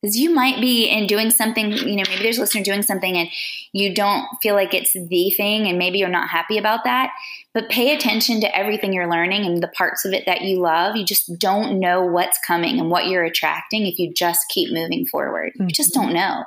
because 0.00 0.16
you 0.16 0.30
might 0.30 0.60
be 0.60 0.84
in 0.84 1.06
doing 1.06 1.30
something 1.30 1.72
you 1.72 1.96
know 1.96 2.02
maybe 2.08 2.22
there's 2.22 2.38
a 2.38 2.42
listener 2.42 2.62
doing 2.62 2.82
something 2.82 3.16
and 3.16 3.28
you 3.72 3.94
don't 3.94 4.26
feel 4.42 4.54
like 4.54 4.74
it's 4.74 4.92
the 4.92 5.30
thing 5.30 5.66
and 5.66 5.78
maybe 5.78 5.98
you're 5.98 6.08
not 6.08 6.28
happy 6.28 6.58
about 6.58 6.84
that 6.84 7.10
but 7.52 7.68
pay 7.68 7.94
attention 7.94 8.40
to 8.40 8.56
everything 8.56 8.92
you're 8.92 9.10
learning 9.10 9.44
and 9.44 9.62
the 9.62 9.68
parts 9.68 10.04
of 10.04 10.12
it 10.12 10.24
that 10.26 10.42
you 10.42 10.60
love. 10.60 10.96
You 10.96 11.04
just 11.04 11.38
don't 11.38 11.80
know 11.80 12.04
what's 12.04 12.38
coming 12.46 12.78
and 12.78 12.90
what 12.90 13.08
you're 13.08 13.24
attracting 13.24 13.86
if 13.86 13.98
you 13.98 14.12
just 14.12 14.40
keep 14.50 14.72
moving 14.72 15.06
forward. 15.06 15.52
You 15.56 15.68
just 15.68 15.92
don't 15.92 16.14
mm-hmm. 16.14 16.14
know. 16.14 16.44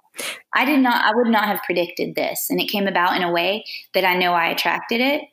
I 0.53 0.65
did 0.65 0.79
not 0.79 1.03
i 1.03 1.15
would 1.15 1.27
not 1.27 1.45
have 1.45 1.62
predicted 1.63 2.15
this. 2.15 2.48
And 2.50 2.60
it 2.60 2.69
came 2.69 2.88
about 2.88 3.15
in 3.17 3.24
a 3.24 3.31
way 3.31 3.65
that 3.93 4.05
i 4.05 4.15
know 4.15 4.33
i 4.33 4.48
attracted 4.48 5.01
it. 5.01 5.24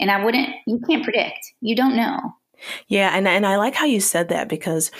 And 0.00 0.10
i 0.10 0.24
wouldn't 0.24 0.50
you 0.66 0.80
can't 0.88 1.04
predict. 1.04 1.52
You 1.60 1.74
don't 1.74 1.96
know. 1.96 2.34
Yeah, 2.88 3.10
and 3.14 3.28
and 3.28 3.44
I 3.44 3.56
like 3.56 3.74
how 3.74 3.84
you 3.84 4.00
said 4.00 4.30
that 4.30 4.48
because 4.48 4.90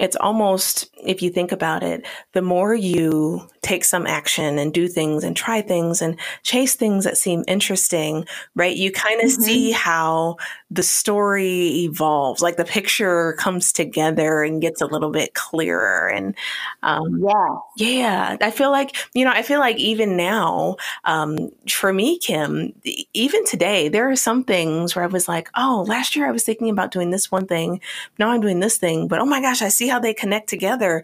it's 0.00 0.16
almost, 0.16 0.88
if 1.04 1.20
you 1.20 1.28
think 1.28 1.52
about 1.52 1.82
it, 1.82 2.06
the 2.32 2.40
more 2.40 2.74
you 2.74 3.46
take 3.62 3.84
some 3.84 4.06
action 4.06 4.58
and 4.58 4.72
do 4.72 4.88
things 4.88 5.22
and 5.22 5.36
try 5.36 5.60
things 5.60 6.00
and 6.00 6.18
chase 6.42 6.74
things 6.74 7.04
that 7.04 7.18
seem 7.18 7.44
interesting, 7.46 8.26
right? 8.54 8.74
You 8.74 8.90
kind 8.90 9.20
of 9.20 9.28
mm-hmm. 9.28 9.42
see 9.42 9.70
how 9.70 10.36
the 10.70 10.82
story 10.82 11.84
evolves, 11.84 12.40
like 12.40 12.56
the 12.56 12.64
picture 12.64 13.34
comes 13.34 13.72
together 13.72 14.42
and 14.42 14.62
gets 14.62 14.80
a 14.80 14.86
little 14.86 15.10
bit 15.10 15.34
clearer. 15.34 16.08
And 16.08 16.34
um, 16.82 17.18
yeah, 17.20 17.56
yeah, 17.76 18.36
I 18.40 18.50
feel 18.50 18.70
like 18.70 18.96
you 19.14 19.24
know, 19.24 19.32
I 19.32 19.42
feel 19.42 19.60
like 19.60 19.76
even 19.78 20.16
now, 20.16 20.76
um, 21.04 21.50
for 21.68 21.92
me, 21.92 22.18
Kim, 22.18 22.72
even 23.12 23.44
today, 23.44 23.88
there 23.88 24.08
are 24.10 24.16
some 24.16 24.42
things 24.44 24.96
where 24.96 25.04
I 25.04 25.08
was 25.08 25.28
like, 25.28 25.50
oh, 25.56 25.84
last 25.86 26.16
year 26.16 26.26
I 26.26 26.32
was 26.32 26.44
thinking 26.44 26.70
about 26.70 26.92
doing 26.92 27.10
this 27.10 27.30
one 27.30 27.46
thing, 27.46 27.80
now 28.18 28.30
I'm 28.30 28.40
doing 28.40 28.60
this 28.60 28.78
thing, 28.78 29.06
but 29.06 29.18
oh 29.18 29.26
my 29.26 29.40
gosh, 29.42 29.60
I 29.60 29.68
see 29.68 29.88
how 29.88 29.98
they 29.98 30.14
connect 30.14 30.48
together 30.48 31.02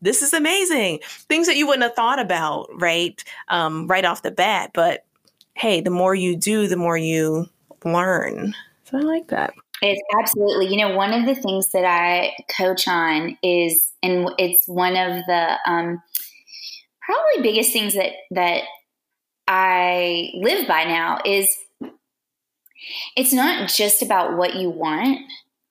this 0.00 0.22
is 0.22 0.32
amazing. 0.32 1.00
Things 1.28 1.46
that 1.46 1.56
you 1.56 1.66
wouldn't 1.66 1.82
have 1.82 1.94
thought 1.94 2.18
about, 2.18 2.68
right? 2.74 3.22
Um, 3.48 3.86
right 3.86 4.04
off 4.04 4.22
the 4.22 4.30
bat. 4.30 4.70
But 4.74 5.04
hey, 5.54 5.80
the 5.80 5.90
more 5.90 6.14
you 6.14 6.36
do, 6.36 6.66
the 6.66 6.76
more 6.76 6.96
you 6.96 7.46
learn. 7.84 8.54
So 8.84 8.98
I 8.98 9.02
like 9.02 9.28
that. 9.28 9.52
It's 9.82 10.02
absolutely, 10.18 10.66
you 10.68 10.76
know, 10.76 10.94
one 10.94 11.12
of 11.12 11.24
the 11.24 11.40
things 11.40 11.70
that 11.72 11.84
I 11.84 12.32
coach 12.54 12.86
on 12.86 13.38
is, 13.42 13.92
and 14.02 14.30
it's 14.38 14.66
one 14.66 14.96
of 14.96 15.24
the 15.26 15.56
um, 15.66 16.02
probably 17.00 17.42
biggest 17.42 17.72
things 17.72 17.94
that 17.94 18.12
that 18.32 18.64
I 19.48 20.30
live 20.34 20.68
by 20.68 20.84
now 20.84 21.18
is 21.24 21.56
it's 23.16 23.32
not 23.32 23.68
just 23.68 24.02
about 24.02 24.36
what 24.36 24.54
you 24.54 24.70
want 24.70 25.20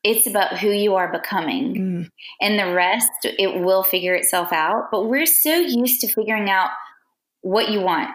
it's 0.03 0.27
about 0.27 0.57
who 0.57 0.69
you 0.69 0.95
are 0.95 1.11
becoming 1.11 1.75
mm. 1.75 2.09
and 2.41 2.59
the 2.59 2.73
rest 2.73 3.11
it 3.23 3.61
will 3.61 3.83
figure 3.83 4.13
itself 4.13 4.51
out 4.53 4.89
but 4.91 5.07
we're 5.07 5.25
so 5.25 5.55
used 5.55 6.01
to 6.01 6.07
figuring 6.07 6.49
out 6.49 6.69
what 7.41 7.69
you 7.69 7.81
want 7.81 8.09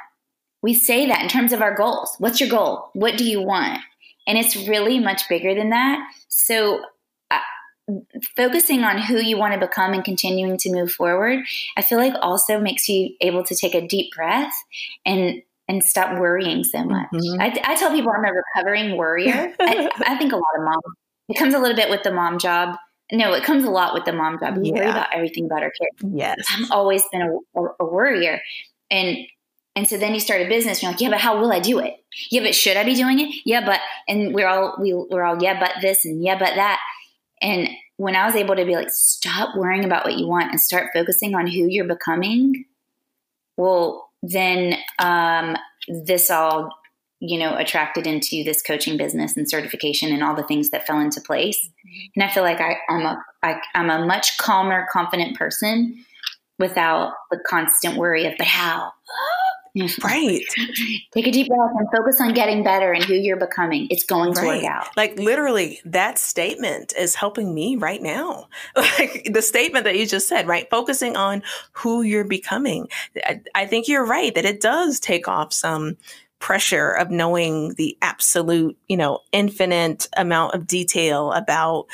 we 0.62 0.74
say 0.74 1.06
that 1.06 1.22
in 1.22 1.28
terms 1.28 1.52
of 1.52 1.60
our 1.62 1.74
goals 1.74 2.14
what's 2.18 2.40
your 2.40 2.48
goal 2.48 2.90
what 2.94 3.16
do 3.16 3.24
you 3.24 3.40
want 3.40 3.80
and 4.26 4.38
it's 4.38 4.56
really 4.68 4.98
much 4.98 5.28
bigger 5.28 5.54
than 5.54 5.70
that 5.70 5.98
so 6.28 6.82
uh, 7.30 7.38
focusing 8.36 8.82
on 8.82 8.98
who 8.98 9.18
you 9.18 9.36
want 9.36 9.52
to 9.52 9.66
become 9.66 9.92
and 9.92 10.04
continuing 10.04 10.56
to 10.56 10.72
move 10.72 10.90
forward 10.90 11.40
i 11.76 11.82
feel 11.82 11.98
like 11.98 12.14
also 12.22 12.58
makes 12.58 12.88
you 12.88 13.10
able 13.20 13.44
to 13.44 13.54
take 13.54 13.74
a 13.74 13.86
deep 13.86 14.10
breath 14.14 14.52
and 15.04 15.42
and 15.66 15.82
stop 15.82 16.18
worrying 16.18 16.62
so 16.62 16.84
much. 16.84 17.08
Mm-hmm. 17.14 17.40
I, 17.40 17.46
I, 17.64 17.74
tell 17.74 17.90
people 17.90 18.12
I'm 18.12 18.22
a 18.22 18.32
recovering 18.34 18.98
worrier. 18.98 19.54
I, 19.58 19.88
I, 20.00 20.18
think 20.18 20.34
a 20.34 20.36
lot 20.36 20.44
of 20.58 20.62
moms 20.62 20.94
it 21.28 21.38
comes 21.38 21.54
a 21.54 21.58
little 21.58 21.76
bit 21.76 21.90
with 21.90 22.02
the 22.02 22.12
mom 22.12 22.38
job. 22.38 22.76
No, 23.12 23.32
it 23.32 23.44
comes 23.44 23.64
a 23.64 23.70
lot 23.70 23.94
with 23.94 24.04
the 24.04 24.12
mom 24.12 24.38
job. 24.40 24.56
We 24.56 24.68
yeah. 24.68 24.74
worry 24.74 24.90
about 24.90 25.14
everything 25.14 25.46
about 25.46 25.62
our 25.62 25.70
kids. 25.70 26.14
Yes. 26.14 26.38
I've 26.50 26.70
always 26.70 27.04
been 27.12 27.22
a, 27.22 27.60
a, 27.60 27.66
a 27.80 27.84
worrier. 27.84 28.40
And 28.90 29.18
and 29.76 29.88
so 29.88 29.98
then 29.98 30.14
you 30.14 30.20
start 30.20 30.40
a 30.40 30.48
business. 30.48 30.78
And 30.78 30.82
you're 30.82 30.92
like, 30.92 31.00
yeah, 31.00 31.10
but 31.10 31.20
how 31.20 31.40
will 31.40 31.52
I 31.52 31.58
do 31.58 31.80
it? 31.80 31.94
Yeah, 32.30 32.42
but 32.42 32.54
should 32.54 32.76
I 32.76 32.84
be 32.84 32.94
doing 32.94 33.18
it? 33.20 33.34
Yeah, 33.44 33.64
but 33.64 33.80
and 34.08 34.34
we're 34.34 34.46
all 34.46 34.76
we 34.80 34.94
we're 34.94 35.24
all 35.24 35.42
yeah, 35.42 35.58
but 35.58 35.72
this 35.82 36.04
and 36.04 36.22
yeah, 36.22 36.38
but 36.38 36.54
that. 36.54 36.80
And 37.42 37.68
when 37.96 38.16
I 38.16 38.24
was 38.24 38.34
able 38.34 38.56
to 38.56 38.64
be 38.64 38.74
like, 38.74 38.90
stop 38.90 39.56
worrying 39.56 39.84
about 39.84 40.04
what 40.04 40.16
you 40.16 40.26
want 40.26 40.50
and 40.50 40.60
start 40.60 40.90
focusing 40.94 41.34
on 41.34 41.46
who 41.46 41.66
you're 41.66 41.84
becoming, 41.84 42.64
well, 43.56 44.10
then 44.22 44.76
um, 44.98 45.56
this 45.88 46.30
all 46.30 46.70
you 47.26 47.38
know, 47.38 47.56
attracted 47.56 48.06
into 48.06 48.44
this 48.44 48.60
coaching 48.60 48.96
business 48.96 49.36
and 49.36 49.48
certification 49.48 50.12
and 50.12 50.22
all 50.22 50.34
the 50.34 50.42
things 50.42 50.70
that 50.70 50.86
fell 50.86 51.00
into 51.00 51.20
place. 51.20 51.70
And 52.14 52.22
I 52.22 52.28
feel 52.28 52.42
like 52.42 52.60
I, 52.60 52.76
I'm 52.88 53.06
a 53.06 53.24
I, 53.42 53.60
I'm 53.74 53.90
a 53.90 54.04
much 54.04 54.36
calmer, 54.38 54.86
confident 54.92 55.36
person 55.36 56.04
without 56.58 57.12
the 57.30 57.38
constant 57.46 57.96
worry 57.96 58.26
of, 58.26 58.34
but 58.38 58.46
how? 58.46 58.92
Right. 60.04 60.44
Take 61.12 61.26
a 61.26 61.32
deep 61.32 61.48
breath 61.48 61.72
and 61.76 61.88
focus 61.92 62.20
on 62.20 62.32
getting 62.32 62.62
better 62.62 62.92
and 62.92 63.02
who 63.02 63.14
you're 63.14 63.36
becoming. 63.36 63.88
It's 63.90 64.04
going 64.04 64.30
right. 64.30 64.42
to 64.42 64.46
work 64.46 64.64
out. 64.64 64.96
Like 64.96 65.18
literally, 65.18 65.80
that 65.84 66.16
statement 66.16 66.94
is 66.96 67.16
helping 67.16 67.52
me 67.52 67.74
right 67.74 68.00
now. 68.00 68.48
Like 68.96 69.28
the 69.32 69.42
statement 69.42 69.84
that 69.86 69.98
you 69.98 70.06
just 70.06 70.28
said, 70.28 70.46
right? 70.46 70.70
Focusing 70.70 71.16
on 71.16 71.42
who 71.72 72.02
you're 72.02 72.22
becoming. 72.22 72.86
I, 73.24 73.40
I 73.56 73.66
think 73.66 73.88
you're 73.88 74.06
right 74.06 74.32
that 74.36 74.44
it 74.44 74.60
does 74.60 75.00
take 75.00 75.26
off 75.26 75.52
some 75.52 75.96
pressure 76.44 76.90
of 76.90 77.10
knowing 77.10 77.72
the 77.76 77.96
absolute, 78.02 78.76
you 78.86 78.98
know, 78.98 79.20
infinite 79.32 80.06
amount 80.14 80.52
of 80.52 80.66
detail 80.66 81.32
about 81.32 81.86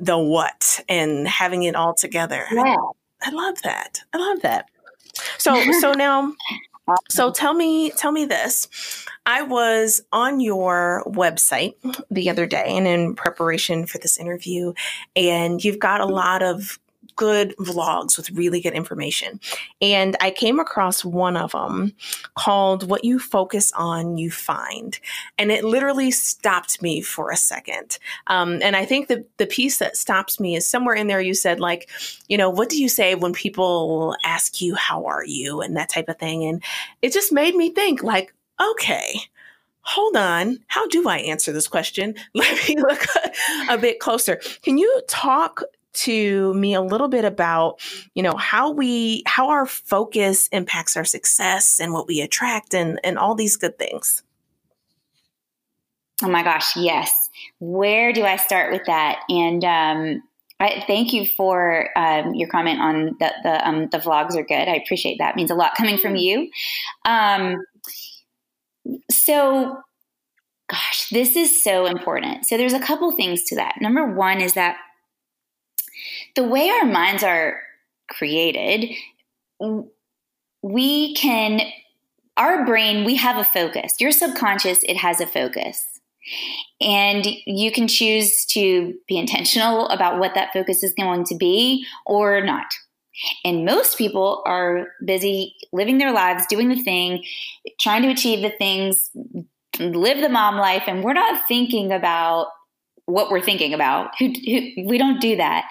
the 0.00 0.18
what 0.18 0.80
and 0.88 1.28
having 1.28 1.62
it 1.62 1.76
all 1.76 1.94
together. 1.94 2.44
Yeah. 2.50 2.74
I 3.22 3.30
love 3.30 3.62
that. 3.62 4.00
I 4.12 4.18
love 4.18 4.42
that. 4.42 4.68
So 5.38 5.70
so 5.78 5.92
now 5.96 6.34
so 7.08 7.30
tell 7.30 7.54
me 7.54 7.90
tell 7.90 8.10
me 8.10 8.24
this. 8.24 9.06
I 9.24 9.42
was 9.42 10.02
on 10.10 10.40
your 10.40 11.04
website 11.06 11.74
the 12.10 12.28
other 12.28 12.44
day 12.44 12.76
and 12.76 12.88
in 12.88 13.14
preparation 13.14 13.86
for 13.86 13.98
this 13.98 14.18
interview 14.18 14.72
and 15.14 15.62
you've 15.62 15.78
got 15.78 16.00
a 16.00 16.04
mm-hmm. 16.06 16.14
lot 16.14 16.42
of 16.42 16.80
good 17.16 17.54
vlogs 17.58 18.16
with 18.16 18.30
really 18.30 18.60
good 18.60 18.72
information. 18.72 19.40
And 19.80 20.16
I 20.20 20.30
came 20.30 20.60
across 20.60 21.04
one 21.04 21.36
of 21.36 21.52
them 21.52 21.94
called 22.36 22.88
What 22.88 23.04
You 23.04 23.18
Focus 23.18 23.72
On, 23.72 24.16
You 24.16 24.30
Find. 24.30 24.98
And 25.38 25.50
it 25.50 25.64
literally 25.64 26.10
stopped 26.10 26.82
me 26.82 27.00
for 27.00 27.30
a 27.30 27.36
second. 27.36 27.98
Um, 28.26 28.60
and 28.62 28.76
I 28.76 28.84
think 28.84 29.08
the, 29.08 29.24
the 29.36 29.46
piece 29.46 29.78
that 29.78 29.96
stops 29.96 30.40
me 30.40 30.56
is 30.56 30.68
somewhere 30.68 30.94
in 30.94 31.06
there 31.06 31.20
you 31.20 31.34
said, 31.34 31.60
like, 31.60 31.88
you 32.28 32.36
know, 32.36 32.50
what 32.50 32.68
do 32.68 32.80
you 32.80 32.88
say 32.88 33.14
when 33.14 33.32
people 33.32 34.16
ask 34.24 34.60
you, 34.60 34.74
how 34.74 35.04
are 35.06 35.24
you? 35.24 35.60
And 35.60 35.76
that 35.76 35.90
type 35.90 36.08
of 36.08 36.18
thing. 36.18 36.44
And 36.44 36.62
it 37.02 37.12
just 37.12 37.32
made 37.32 37.54
me 37.54 37.70
think, 37.70 38.02
like, 38.02 38.34
okay 38.60 39.22
hold 39.82 40.16
on, 40.16 40.58
how 40.68 40.86
do 40.88 41.08
I 41.08 41.18
answer 41.18 41.52
this 41.52 41.68
question? 41.68 42.14
Let 42.34 42.68
me 42.68 42.76
look 42.76 43.04
a, 43.16 43.74
a, 43.74 43.78
bit 43.78 43.98
closer. 43.98 44.36
Can 44.62 44.78
you 44.78 45.02
talk 45.08 45.62
to 45.94 46.54
me 46.54 46.74
a 46.74 46.80
little 46.80 47.08
bit 47.08 47.24
about, 47.24 47.80
you 48.14 48.22
know, 48.22 48.36
how 48.36 48.70
we 48.70 49.22
how 49.26 49.48
our 49.48 49.66
focus 49.66 50.48
impacts 50.52 50.96
our 50.96 51.04
success 51.04 51.80
and 51.80 51.92
what 51.92 52.06
we 52.06 52.20
attract 52.20 52.74
and 52.74 53.00
and 53.04 53.18
all 53.18 53.34
these 53.34 53.56
good 53.56 53.78
things. 53.78 54.22
Oh 56.22 56.28
my 56.28 56.42
gosh, 56.42 56.76
yes. 56.76 57.10
Where 57.58 58.12
do 58.12 58.24
I 58.24 58.36
start 58.36 58.72
with 58.72 58.82
that? 58.86 59.20
And 59.28 59.64
um 59.64 60.22
I, 60.62 60.84
thank 60.86 61.12
you 61.12 61.26
for 61.26 61.88
um, 61.98 62.34
your 62.34 62.48
comment 62.48 62.80
on 62.80 63.16
the 63.18 63.32
the, 63.42 63.68
um, 63.68 63.88
the 63.90 63.98
vlogs 63.98 64.36
are 64.36 64.44
good. 64.44 64.68
I 64.68 64.76
appreciate 64.76 65.18
that. 65.18 65.30
It 65.30 65.36
means 65.36 65.50
a 65.50 65.56
lot 65.56 65.74
coming 65.74 65.98
from 65.98 66.14
you. 66.14 66.50
Um, 67.04 67.56
so, 69.10 69.76
gosh, 70.70 71.08
this 71.10 71.34
is 71.34 71.64
so 71.64 71.86
important. 71.86 72.46
So, 72.46 72.56
there's 72.56 72.74
a 72.74 72.80
couple 72.80 73.10
things 73.10 73.42
to 73.46 73.56
that. 73.56 73.78
Number 73.80 74.06
one 74.06 74.40
is 74.40 74.52
that 74.52 74.76
the 76.34 76.44
way 76.44 76.68
our 76.70 76.84
minds 76.84 77.22
are 77.22 77.60
created, 78.08 78.90
we 80.62 81.14
can, 81.14 81.60
our 82.36 82.64
brain, 82.64 83.04
we 83.04 83.16
have 83.16 83.36
a 83.36 83.44
focus. 83.44 84.00
Your 84.00 84.12
subconscious, 84.12 84.82
it 84.84 84.96
has 84.96 85.20
a 85.20 85.26
focus. 85.26 85.84
And 86.80 87.26
you 87.46 87.72
can 87.72 87.88
choose 87.88 88.46
to 88.46 88.94
be 89.08 89.18
intentional 89.18 89.88
about 89.88 90.18
what 90.18 90.34
that 90.34 90.52
focus 90.52 90.82
is 90.82 90.94
going 90.94 91.24
to 91.24 91.36
be 91.36 91.84
or 92.06 92.40
not. 92.44 92.66
And 93.44 93.64
most 93.64 93.98
people 93.98 94.42
are 94.46 94.88
busy 95.04 95.54
living 95.72 95.98
their 95.98 96.12
lives, 96.12 96.46
doing 96.48 96.68
the 96.68 96.82
thing, 96.82 97.24
trying 97.80 98.02
to 98.02 98.08
achieve 98.08 98.40
the 98.40 98.56
things, 98.56 99.10
live 99.78 100.20
the 100.20 100.28
mom 100.28 100.56
life, 100.56 100.84
and 100.86 101.02
we're 101.04 101.12
not 101.12 101.46
thinking 101.46 101.92
about 101.92 102.46
what 103.06 103.30
we're 103.30 103.42
thinking 103.42 103.74
about. 103.74 104.12
We 104.20 104.96
don't 104.96 105.20
do 105.20 105.36
that. 105.36 105.68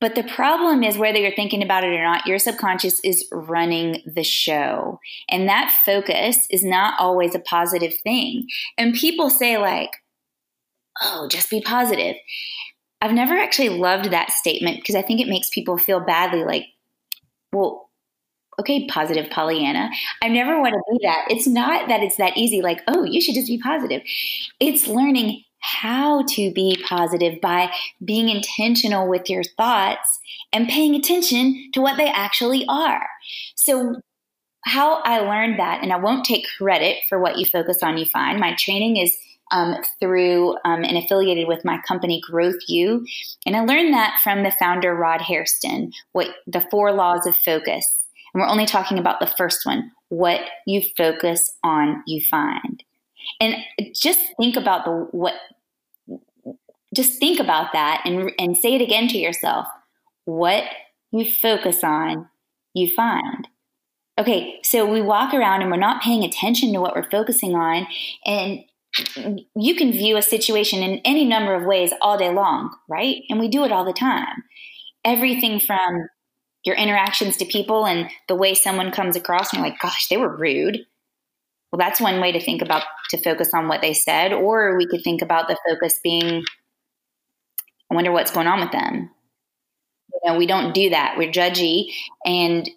But 0.00 0.14
the 0.14 0.22
problem 0.22 0.82
is, 0.82 0.96
whether 0.96 1.18
you're 1.18 1.34
thinking 1.34 1.62
about 1.62 1.84
it 1.84 1.88
or 1.88 2.02
not, 2.02 2.26
your 2.26 2.38
subconscious 2.38 3.00
is 3.04 3.28
running 3.30 4.02
the 4.06 4.24
show. 4.24 4.98
And 5.28 5.46
that 5.48 5.76
focus 5.84 6.46
is 6.50 6.64
not 6.64 6.98
always 6.98 7.34
a 7.34 7.40
positive 7.40 7.94
thing. 8.02 8.46
And 8.78 8.94
people 8.94 9.28
say, 9.28 9.58
like, 9.58 9.90
oh, 11.02 11.28
just 11.30 11.50
be 11.50 11.60
positive. 11.60 12.16
I've 13.02 13.12
never 13.12 13.36
actually 13.36 13.70
loved 13.70 14.10
that 14.10 14.30
statement 14.30 14.78
because 14.78 14.94
I 14.94 15.02
think 15.02 15.20
it 15.20 15.28
makes 15.28 15.50
people 15.50 15.76
feel 15.78 16.00
badly 16.00 16.44
like, 16.44 16.64
well, 17.52 17.90
okay, 18.58 18.86
positive 18.86 19.30
Pollyanna. 19.30 19.90
I 20.22 20.28
never 20.28 20.60
want 20.60 20.74
to 20.74 20.82
be 20.92 20.98
that. 21.06 21.26
It's 21.30 21.46
not 21.46 21.88
that 21.88 22.02
it's 22.02 22.16
that 22.16 22.36
easy, 22.36 22.62
like, 22.62 22.82
oh, 22.88 23.04
you 23.04 23.20
should 23.20 23.34
just 23.34 23.48
be 23.48 23.58
positive. 23.58 24.02
It's 24.60 24.86
learning 24.86 25.42
how 25.60 26.22
to 26.22 26.52
be 26.52 26.82
positive 26.86 27.40
by 27.40 27.70
being 28.04 28.28
intentional 28.28 29.08
with 29.08 29.28
your 29.28 29.42
thoughts 29.56 30.18
and 30.52 30.68
paying 30.68 30.94
attention 30.94 31.70
to 31.72 31.80
what 31.80 31.96
they 31.96 32.08
actually 32.08 32.64
are. 32.68 33.06
So, 33.54 34.00
how 34.64 35.00
I 35.04 35.20
learned 35.20 35.58
that, 35.58 35.82
and 35.82 35.90
I 35.90 35.96
won't 35.96 36.24
take 36.24 36.46
credit 36.58 36.98
for 37.08 37.18
what 37.18 37.38
you 37.38 37.46
focus 37.46 37.78
on, 37.82 37.96
you 37.96 38.04
find. 38.04 38.38
My 38.38 38.54
training 38.56 38.98
is 38.98 39.16
um, 39.52 39.76
through 39.98 40.50
um, 40.64 40.84
and 40.84 40.98
affiliated 40.98 41.48
with 41.48 41.64
my 41.64 41.80
company 41.88 42.20
Growth 42.30 42.58
U, 42.68 43.04
and 43.46 43.56
I 43.56 43.60
learned 43.64 43.94
that 43.94 44.20
from 44.22 44.42
the 44.42 44.50
founder 44.50 44.94
Rod 44.94 45.22
Hairston. 45.22 45.92
What 46.12 46.28
the 46.46 46.66
four 46.70 46.92
laws 46.92 47.26
of 47.26 47.36
focus, 47.36 48.06
and 48.32 48.40
we're 48.40 48.48
only 48.48 48.66
talking 48.66 48.98
about 48.98 49.18
the 49.18 49.32
first 49.38 49.64
one: 49.64 49.90
what 50.08 50.40
you 50.66 50.82
focus 50.96 51.56
on, 51.64 52.02
you 52.06 52.22
find. 52.30 52.82
And 53.38 53.56
just 53.94 54.20
think 54.38 54.56
about 54.56 54.84
the 54.84 55.08
what. 55.10 55.34
Just 56.92 57.20
think 57.20 57.38
about 57.38 57.72
that 57.72 58.02
and 58.04 58.32
and 58.38 58.56
say 58.56 58.74
it 58.74 58.82
again 58.82 59.06
to 59.08 59.18
yourself. 59.18 59.68
What 60.24 60.64
you 61.12 61.30
focus 61.30 61.84
on, 61.84 62.28
you 62.74 62.92
find. 62.92 63.46
Okay, 64.18 64.58
so 64.62 64.84
we 64.84 65.00
walk 65.00 65.32
around 65.32 65.62
and 65.62 65.70
we're 65.70 65.76
not 65.76 66.02
paying 66.02 66.24
attention 66.24 66.72
to 66.72 66.80
what 66.80 66.94
we're 66.94 67.08
focusing 67.08 67.54
on, 67.54 67.86
and 68.26 68.64
you 69.54 69.74
can 69.76 69.92
view 69.92 70.16
a 70.16 70.22
situation 70.22 70.82
in 70.82 70.98
any 71.04 71.24
number 71.24 71.54
of 71.54 71.64
ways 71.64 71.92
all 72.00 72.18
day 72.18 72.30
long, 72.30 72.74
right? 72.88 73.22
And 73.30 73.38
we 73.38 73.48
do 73.48 73.64
it 73.64 73.72
all 73.72 73.84
the 73.84 73.92
time. 73.92 74.42
Everything 75.04 75.60
from 75.60 76.08
your 76.64 76.74
interactions 76.76 77.36
to 77.38 77.44
people 77.44 77.86
and 77.86 78.10
the 78.28 78.34
way 78.34 78.52
someone 78.52 78.90
comes 78.90 79.16
across, 79.16 79.52
and 79.52 79.60
you're 79.60 79.70
like, 79.70 79.80
gosh, 79.80 80.08
they 80.08 80.16
were 80.16 80.36
rude. 80.36 80.84
Well, 81.70 81.78
that's 81.78 82.00
one 82.00 82.20
way 82.20 82.32
to 82.32 82.40
think 82.40 82.62
about 82.62 82.82
to 83.10 83.22
focus 83.22 83.50
on 83.54 83.68
what 83.68 83.80
they 83.80 83.94
said. 83.94 84.32
Or 84.32 84.76
we 84.76 84.86
could 84.86 85.02
think 85.04 85.22
about 85.22 85.48
the 85.48 85.56
focus 85.68 86.00
being, 86.02 86.42
I 87.90 87.94
wonder 87.94 88.10
what's 88.12 88.32
going 88.32 88.48
on 88.48 88.60
with 88.60 88.72
them. 88.72 89.10
You 90.22 90.32
know, 90.32 90.38
we 90.38 90.46
don't 90.46 90.74
do 90.74 90.90
that. 90.90 91.16
We're 91.16 91.30
judgy 91.30 91.92
and 92.24 92.68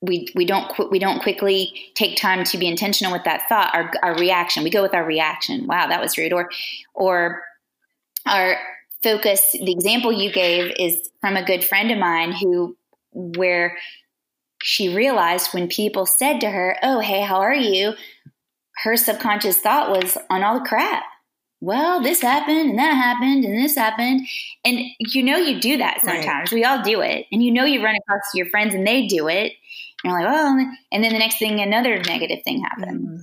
we 0.00 0.28
we 0.34 0.44
don't 0.44 0.90
we 0.90 0.98
don't 0.98 1.22
quickly 1.22 1.72
take 1.94 2.16
time 2.16 2.44
to 2.44 2.58
be 2.58 2.68
intentional 2.68 3.12
with 3.12 3.24
that 3.24 3.48
thought 3.48 3.74
our 3.74 3.92
our 4.02 4.16
reaction 4.16 4.62
we 4.62 4.70
go 4.70 4.82
with 4.82 4.94
our 4.94 5.04
reaction 5.04 5.66
wow 5.66 5.88
that 5.88 6.00
was 6.00 6.16
rude 6.16 6.32
or 6.32 6.48
or 6.94 7.42
our 8.24 8.56
focus 9.02 9.52
the 9.52 9.72
example 9.72 10.12
you 10.12 10.32
gave 10.32 10.72
is 10.78 11.10
from 11.20 11.36
a 11.36 11.44
good 11.44 11.64
friend 11.64 11.90
of 11.90 11.98
mine 11.98 12.32
who 12.32 12.76
where 13.12 13.76
she 14.62 14.94
realized 14.94 15.52
when 15.52 15.68
people 15.68 16.06
said 16.06 16.40
to 16.40 16.50
her 16.50 16.76
oh 16.82 17.00
hey 17.00 17.22
how 17.22 17.36
are 17.36 17.54
you 17.54 17.94
her 18.84 18.96
subconscious 18.96 19.58
thought 19.58 19.90
was 19.90 20.16
on 20.30 20.42
all 20.42 20.58
the 20.58 20.68
crap 20.68 21.04
well, 21.60 22.00
this 22.00 22.22
happened 22.22 22.70
and 22.70 22.78
that 22.78 22.94
happened 22.94 23.44
and 23.44 23.58
this 23.58 23.74
happened. 23.74 24.26
And 24.64 24.78
you 25.00 25.22
know, 25.22 25.36
you 25.36 25.60
do 25.60 25.76
that 25.78 26.00
sometimes. 26.02 26.52
Right. 26.52 26.58
We 26.58 26.64
all 26.64 26.82
do 26.82 27.00
it. 27.00 27.26
And 27.32 27.42
you 27.42 27.50
know, 27.50 27.64
you 27.64 27.82
run 27.82 27.96
across 27.96 28.22
your 28.34 28.46
friends 28.46 28.74
and 28.74 28.86
they 28.86 29.06
do 29.06 29.28
it. 29.28 29.52
And 30.04 30.12
you're 30.12 30.20
like, 30.20 30.28
oh, 30.28 30.72
and 30.92 31.02
then 31.02 31.12
the 31.12 31.18
next 31.18 31.38
thing, 31.38 31.60
another 31.60 32.00
negative 32.02 32.44
thing 32.44 32.62
happens. 32.62 33.02
Mm-hmm. 33.02 33.20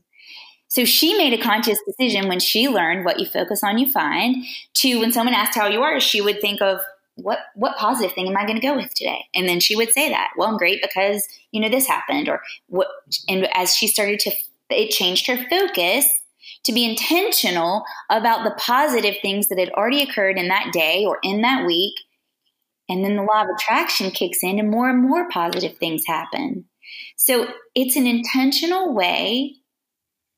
So 0.67 0.83
she 0.83 1.17
made 1.17 1.31
a 1.31 1.41
conscious 1.41 1.79
decision 1.87 2.27
when 2.27 2.41
she 2.41 2.67
learned 2.67 3.05
what 3.05 3.19
you 3.19 3.25
focus 3.25 3.63
on, 3.63 3.77
you 3.77 3.89
find, 3.89 4.43
to 4.73 4.99
when 4.99 5.13
someone 5.13 5.33
asked 5.33 5.57
how 5.57 5.67
you 5.67 5.83
are, 5.83 6.01
she 6.01 6.19
would 6.19 6.41
think 6.41 6.61
of, 6.61 6.81
what 7.15 7.39
what 7.55 7.77
positive 7.77 8.13
thing 8.13 8.27
am 8.27 8.37
I 8.37 8.45
going 8.45 8.59
to 8.59 8.67
go 8.67 8.75
with 8.75 8.93
today? 8.93 9.25
And 9.33 9.47
then 9.47 9.59
she 9.59 9.75
would 9.75 9.91
say 9.93 10.09
that. 10.09 10.31
Well, 10.37 10.49
I'm 10.49 10.57
great 10.57 10.81
because 10.81 11.27
you 11.51 11.61
know 11.61 11.69
this 11.69 11.87
happened, 11.87 12.29
or 12.29 12.41
what. 12.67 12.87
And 13.27 13.47
as 13.55 13.75
she 13.75 13.87
started 13.87 14.19
to, 14.21 14.31
it 14.69 14.91
changed 14.91 15.27
her 15.27 15.37
focus 15.49 16.07
to 16.65 16.73
be 16.73 16.85
intentional 16.85 17.83
about 18.09 18.43
the 18.43 18.55
positive 18.59 19.15
things 19.21 19.47
that 19.47 19.59
had 19.59 19.69
already 19.69 20.01
occurred 20.01 20.37
in 20.37 20.49
that 20.49 20.71
day 20.73 21.05
or 21.05 21.19
in 21.23 21.41
that 21.41 21.65
week. 21.65 21.93
And 22.89 23.03
then 23.03 23.15
the 23.15 23.23
law 23.23 23.43
of 23.43 23.47
attraction 23.55 24.11
kicks 24.11 24.43
in, 24.43 24.59
and 24.59 24.69
more 24.69 24.89
and 24.89 25.01
more 25.01 25.29
positive 25.29 25.77
things 25.77 26.03
happen. 26.05 26.65
So 27.15 27.47
it's 27.73 27.95
an 27.95 28.05
intentional 28.05 28.93
way 28.93 29.55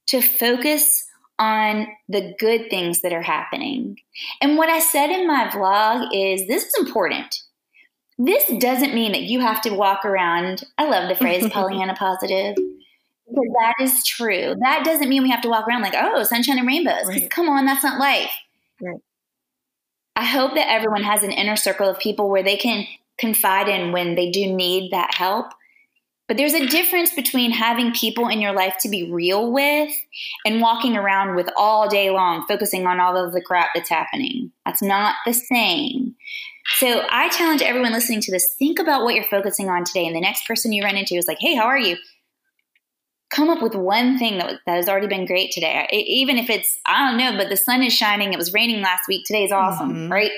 to 0.08 0.22
focus 0.22 1.07
on 1.40 1.88
the 2.10 2.34
good 2.40 2.70
things 2.70 3.02
that 3.02 3.14
are 3.14 3.22
happening. 3.22 3.98
And 4.42 4.58
what 4.58 4.70
I 4.70 4.80
said 4.80 5.10
in 5.10 5.28
my 5.28 5.48
vlog 5.48 6.10
is 6.14 6.48
this 6.48 6.64
is 6.64 6.74
important. 6.80 7.36
This 8.18 8.52
doesn't 8.60 8.96
mean 8.96 9.12
that 9.12 9.24
you 9.24 9.40
have 9.42 9.62
to 9.62 9.74
walk 9.74 10.04
around. 10.04 10.64
I 10.78 10.90
love 10.90 11.08
the 11.10 11.16
phrase 11.16 11.48
Pollyanna 11.52 11.96
positive 11.96 12.56
because 12.56 13.54
that 13.60 13.74
is 13.80 14.04
true. 14.04 14.56
That 14.60 14.84
doesn't 14.84 15.10
mean 15.10 15.24
we 15.24 15.30
have 15.30 15.42
to 15.42 15.50
walk 15.50 15.68
around 15.68 15.82
like, 15.82 15.94
oh, 15.96 16.24
sunshine 16.24 16.58
and 16.58 16.68
rainbows. 16.68 17.06
Right. 17.06 17.30
Come 17.30 17.50
on, 17.50 17.66
that's 17.66 17.84
not 17.84 18.00
life. 18.00 18.32
Right. 18.82 19.00
I 20.16 20.26
hope 20.26 20.56
that 20.56 20.72
everyone 20.72 21.04
has 21.04 21.24
an 21.24 21.32
inner 21.32 21.56
circle 21.56 21.88
of 21.88 22.00
people 22.00 22.30
where 22.30 22.42
they 22.42 22.58
can 22.58 22.88
confide 23.20 23.68
in 23.68 23.92
when 23.92 24.16
they 24.16 24.32
do 24.32 24.52
need 24.52 24.92
that 24.92 25.14
help. 25.14 25.52
But 26.28 26.38
there's 26.38 26.54
a 26.54 26.68
difference 26.68 27.14
between 27.14 27.52
having 27.52 27.94
people 27.94 28.28
in 28.28 28.42
your 28.42 28.52
life 28.52 28.76
to 28.82 28.90
be 28.90 29.10
real 29.12 29.52
with 29.52 29.94
and 30.46 30.62
walking 30.62 30.98
around 30.98 31.36
with 31.36 31.50
all 31.56 31.88
day 31.88 32.10
long 32.10 32.46
focusing 32.48 32.86
on 32.86 33.00
all 33.00 33.16
of 33.16 33.34
the 33.34 33.42
crap 33.42 33.70
that's 33.74 33.90
happening. 33.90 34.52
That's 34.66 34.82
not 34.82 35.16
the 35.26 35.34
same. 35.34 36.16
So 36.80 37.04
I 37.10 37.30
challenge 37.30 37.62
everyone 37.62 37.94
listening 37.94 38.20
to 38.22 38.32
this 38.32 38.56
think 38.60 38.78
about 38.78 39.04
what 39.04 39.16
you're 39.16 39.24
focusing 39.24 39.70
on 39.70 39.86
today. 39.86 40.06
And 40.06 40.16
the 40.16 40.22
next 40.22 40.46
person 40.46 40.74
you 40.74 40.84
run 40.84 40.98
into 40.98 41.16
is 41.16 41.28
like, 41.28 41.38
hey, 41.40 41.56
how 41.56 41.66
are 41.66 41.80
you? 41.80 41.96
come 43.30 43.50
up 43.50 43.62
with 43.62 43.76
one 43.76 44.18
thing 44.18 44.38
that, 44.38 44.60
that 44.66 44.76
has 44.76 44.88
already 44.88 45.08
been 45.08 45.26
great 45.26 45.52
today. 45.52 45.88
even 45.92 46.38
if 46.38 46.50
it's, 46.50 46.80
I 46.86 47.08
don't 47.08 47.18
know, 47.18 47.38
but 47.38 47.50
the 47.50 47.58
sun 47.58 47.84
is 47.84 47.94
shining, 47.94 48.34
it 48.34 48.38
was 48.38 48.54
raining 48.54 48.82
last 48.82 49.04
week, 49.08 49.26
today's 49.26 49.52
awesome, 49.52 49.94
mm-hmm. 49.94 50.12
right? 50.12 50.32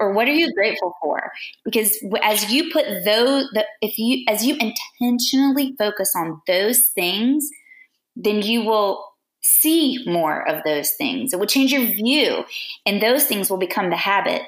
Or 0.00 0.12
what 0.12 0.28
are 0.28 0.32
you 0.32 0.52
grateful 0.54 0.94
for 1.02 1.30
because 1.64 1.96
as 2.22 2.52
you 2.52 2.70
put 2.72 2.84
those 3.04 3.48
the, 3.52 3.64
if 3.80 3.98
you 3.98 4.24
as 4.28 4.44
you 4.44 4.56
intentionally 4.60 5.74
focus 5.78 6.12
on 6.16 6.40
those 6.46 6.86
things 6.88 7.48
then 8.16 8.42
you 8.42 8.62
will 8.62 9.04
see 9.42 10.02
more 10.06 10.46
of 10.48 10.62
those 10.64 10.90
things 10.92 11.32
it 11.32 11.38
will 11.38 11.46
change 11.46 11.72
your 11.72 11.86
view 11.86 12.44
and 12.84 13.02
those 13.02 13.24
things 13.24 13.48
will 13.48 13.58
become 13.58 13.90
the 13.90 13.96
habit 13.96 14.42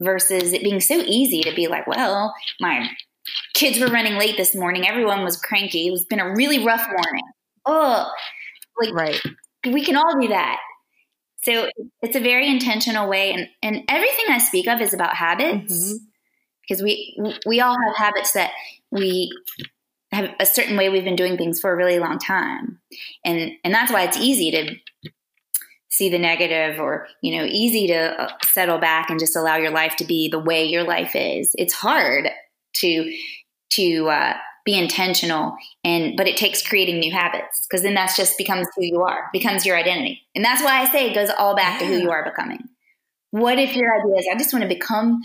versus 0.00 0.52
it 0.52 0.62
being 0.62 0.80
so 0.80 0.94
easy 1.06 1.42
to 1.42 1.54
be 1.54 1.66
like 1.66 1.86
well 1.86 2.34
my 2.60 2.88
kids 3.54 3.78
were 3.78 3.88
running 3.88 4.16
late 4.16 4.36
this 4.36 4.54
morning. 4.54 4.86
Everyone 4.86 5.22
was 5.22 5.36
cranky. 5.36 5.86
It 5.86 5.90
was 5.90 6.04
been 6.04 6.20
a 6.20 6.34
really 6.34 6.64
rough 6.64 6.86
morning. 6.86 7.24
Oh, 7.66 8.10
like 8.80 8.94
right. 8.94 9.20
We 9.64 9.84
can 9.84 9.96
all 9.96 10.20
do 10.20 10.28
that. 10.28 10.58
So 11.42 11.70
it's 12.02 12.16
a 12.16 12.20
very 12.20 12.48
intentional 12.48 13.08
way, 13.08 13.32
and 13.32 13.48
and 13.62 13.84
everything 13.88 14.26
I 14.28 14.38
speak 14.38 14.66
of 14.66 14.80
is 14.80 14.92
about 14.92 15.16
habits 15.16 15.72
mm-hmm. 15.72 16.04
because 16.62 16.82
we 16.82 17.18
we 17.46 17.60
all 17.60 17.76
have 17.86 17.96
habits 17.96 18.32
that 18.32 18.52
we 18.90 19.30
have 20.12 20.30
a 20.40 20.46
certain 20.46 20.76
way 20.76 20.88
we've 20.88 21.04
been 21.04 21.16
doing 21.16 21.36
things 21.36 21.60
for 21.60 21.72
a 21.72 21.76
really 21.76 21.98
long 21.98 22.18
time, 22.18 22.80
and 23.24 23.52
and 23.64 23.74
that's 23.74 23.92
why 23.92 24.02
it's 24.02 24.18
easy 24.18 24.50
to 24.50 24.74
see 25.88 26.08
the 26.08 26.18
negative 26.18 26.78
or 26.78 27.08
you 27.22 27.36
know 27.36 27.44
easy 27.44 27.86
to 27.86 28.22
uh, 28.22 28.28
settle 28.44 28.78
back 28.78 29.10
and 29.10 29.18
just 29.18 29.36
allow 29.36 29.56
your 29.56 29.70
life 29.70 29.96
to 29.96 30.04
be 30.04 30.28
the 30.28 30.38
way 30.38 30.64
your 30.64 30.84
life 30.84 31.14
is. 31.14 31.54
It's 31.58 31.74
hard 31.74 32.28
to 32.74 33.16
to 33.70 34.08
uh, 34.08 34.34
be 34.64 34.78
intentional 34.78 35.56
and 35.84 36.16
but 36.16 36.26
it 36.26 36.36
takes 36.36 36.66
creating 36.66 36.98
new 36.98 37.12
habits 37.12 37.66
because 37.68 37.82
then 37.82 37.94
that's 37.94 38.16
just 38.16 38.36
becomes 38.38 38.66
who 38.76 38.84
you 38.84 39.02
are 39.02 39.28
becomes 39.32 39.64
your 39.64 39.76
identity. 39.76 40.22
And 40.34 40.44
that's 40.44 40.62
why 40.62 40.80
i 40.80 40.90
say 40.90 41.10
it 41.10 41.14
goes 41.14 41.30
all 41.30 41.56
back 41.56 41.78
to 41.80 41.86
who 41.86 41.98
you 41.98 42.10
are 42.10 42.24
becoming. 42.24 42.68
What 43.30 43.58
if 43.58 43.76
your 43.76 43.98
idea 43.98 44.16
is 44.16 44.28
i 44.32 44.38
just 44.38 44.52
want 44.52 44.62
to 44.62 44.68
become 44.68 45.22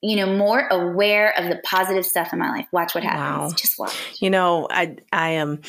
you 0.00 0.16
know 0.16 0.34
more 0.34 0.66
aware 0.68 1.36
of 1.38 1.48
the 1.48 1.60
positive 1.64 2.04
stuff 2.04 2.32
in 2.32 2.38
my 2.38 2.50
life. 2.50 2.66
Watch 2.72 2.94
what 2.94 3.04
happens. 3.04 3.52
Wow. 3.52 3.56
just 3.56 3.78
watch. 3.78 3.94
You 4.20 4.30
know 4.30 4.66
i 4.70 4.96
i 5.12 5.30
am 5.30 5.60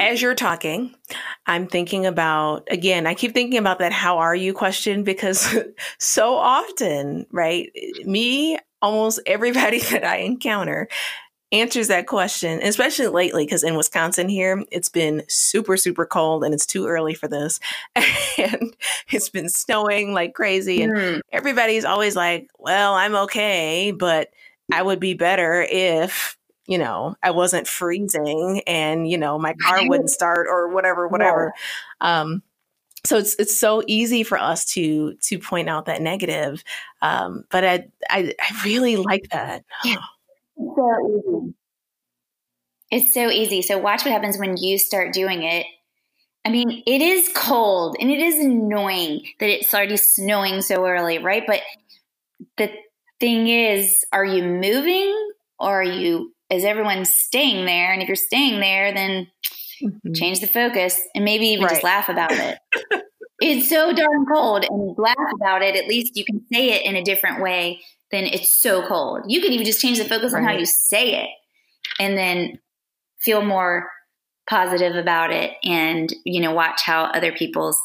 as 0.00 0.20
you're 0.20 0.34
talking 0.34 0.94
i'm 1.46 1.66
thinking 1.66 2.06
about 2.06 2.68
again 2.70 3.06
i 3.06 3.14
keep 3.14 3.32
thinking 3.32 3.58
about 3.58 3.78
that 3.78 3.92
how 3.92 4.18
are 4.18 4.34
you 4.34 4.52
question 4.52 5.02
because 5.02 5.56
so 5.98 6.34
often 6.34 7.26
right 7.32 7.70
me 8.04 8.58
almost 8.82 9.20
everybody 9.26 9.78
that 9.90 10.04
I 10.04 10.18
encounter 10.18 10.88
answers 11.52 11.88
that 11.88 12.06
question, 12.06 12.60
especially 12.62 13.06
lately, 13.08 13.44
because 13.44 13.62
in 13.62 13.76
Wisconsin 13.76 14.28
here, 14.28 14.62
it's 14.70 14.88
been 14.88 15.22
super, 15.28 15.76
super 15.76 16.04
cold 16.04 16.44
and 16.44 16.52
it's 16.52 16.66
too 16.66 16.86
early 16.86 17.14
for 17.14 17.28
this. 17.28 17.58
and 17.96 18.76
it's 19.10 19.28
been 19.28 19.48
snowing 19.48 20.12
like 20.12 20.34
crazy. 20.34 20.82
And 20.82 20.92
mm. 20.92 21.20
everybody's 21.32 21.84
always 21.84 22.16
like, 22.16 22.50
well, 22.58 22.94
I'm 22.94 23.14
okay, 23.14 23.92
but 23.92 24.30
I 24.72 24.82
would 24.82 25.00
be 25.00 25.14
better 25.14 25.66
if 25.68 26.36
you 26.66 26.76
know, 26.76 27.16
I 27.22 27.30
wasn't 27.30 27.66
freezing 27.66 28.60
and, 28.66 29.08
you 29.08 29.16
know, 29.16 29.38
my 29.38 29.54
car 29.54 29.88
wouldn't 29.88 30.10
start 30.10 30.46
or 30.50 30.68
whatever, 30.68 31.08
whatever. 31.08 31.54
Yeah. 32.02 32.20
Um, 32.20 32.42
so 33.06 33.16
it's 33.16 33.36
it's 33.38 33.56
so 33.56 33.82
easy 33.86 34.22
for 34.22 34.36
us 34.36 34.66
to 34.74 35.14
to 35.14 35.38
point 35.38 35.70
out 35.70 35.86
that 35.86 36.02
negative, 36.02 36.62
um, 37.00 37.44
but 37.48 37.64
I, 37.64 37.88
I, 38.10 38.34
I 38.38 38.64
really 38.64 38.96
like 38.96 39.30
that. 39.30 39.64
so 40.58 40.96
easy. 41.06 41.54
It's 42.90 43.14
so 43.14 43.30
easy. 43.30 43.62
So 43.62 43.78
watch 43.78 44.04
what 44.04 44.12
happens 44.12 44.38
when 44.38 44.56
you 44.56 44.78
start 44.78 45.12
doing 45.12 45.42
it. 45.42 45.66
I 46.44 46.50
mean, 46.50 46.82
it 46.86 47.02
is 47.02 47.30
cold 47.34 47.96
and 48.00 48.10
it 48.10 48.20
is 48.20 48.42
annoying 48.42 49.26
that 49.40 49.50
it's 49.50 49.74
already 49.74 49.96
snowing 49.96 50.62
so 50.62 50.86
early, 50.86 51.18
right? 51.18 51.44
But 51.46 51.60
the 52.56 52.70
thing 53.20 53.48
is, 53.48 54.04
are 54.12 54.24
you 54.24 54.42
moving 54.42 55.14
or 55.58 55.80
are 55.80 55.84
you 55.84 56.32
is 56.48 56.64
everyone 56.64 57.04
staying 57.04 57.66
there? 57.66 57.92
And 57.92 58.00
if 58.00 58.08
you're 58.08 58.16
staying 58.16 58.60
there, 58.60 58.94
then 58.94 59.26
mm-hmm. 59.82 60.12
change 60.14 60.40
the 60.40 60.46
focus 60.46 60.98
and 61.14 61.24
maybe 61.24 61.48
even 61.48 61.64
right. 61.64 61.72
just 61.72 61.84
laugh 61.84 62.08
about 62.08 62.30
it. 62.32 62.58
it's 63.40 63.68
so 63.68 63.92
darn 63.92 64.24
cold 64.32 64.64
and 64.68 64.96
laugh 64.96 65.16
about 65.34 65.62
it. 65.62 65.76
At 65.76 65.88
least 65.88 66.16
you 66.16 66.24
can 66.24 66.40
say 66.50 66.70
it 66.70 66.86
in 66.86 66.96
a 66.96 67.04
different 67.04 67.42
way 67.42 67.82
than 68.10 68.24
it's 68.24 68.52
so 68.52 68.86
cold. 68.86 69.22
You 69.26 69.40
can 69.40 69.52
even 69.52 69.66
just 69.66 69.80
change 69.80 69.98
the 69.98 70.04
focus 70.04 70.32
right. 70.32 70.40
on 70.40 70.48
how 70.48 70.56
you 70.56 70.66
say 70.66 71.22
it 71.22 71.28
and 71.98 72.16
then 72.16 72.58
feel 73.20 73.42
more 73.42 73.90
positive 74.48 74.96
about 74.96 75.30
it 75.30 75.52
and, 75.62 76.12
you 76.24 76.40
know, 76.40 76.52
watch 76.52 76.82
how 76.84 77.04
other 77.04 77.32
people's 77.32 77.78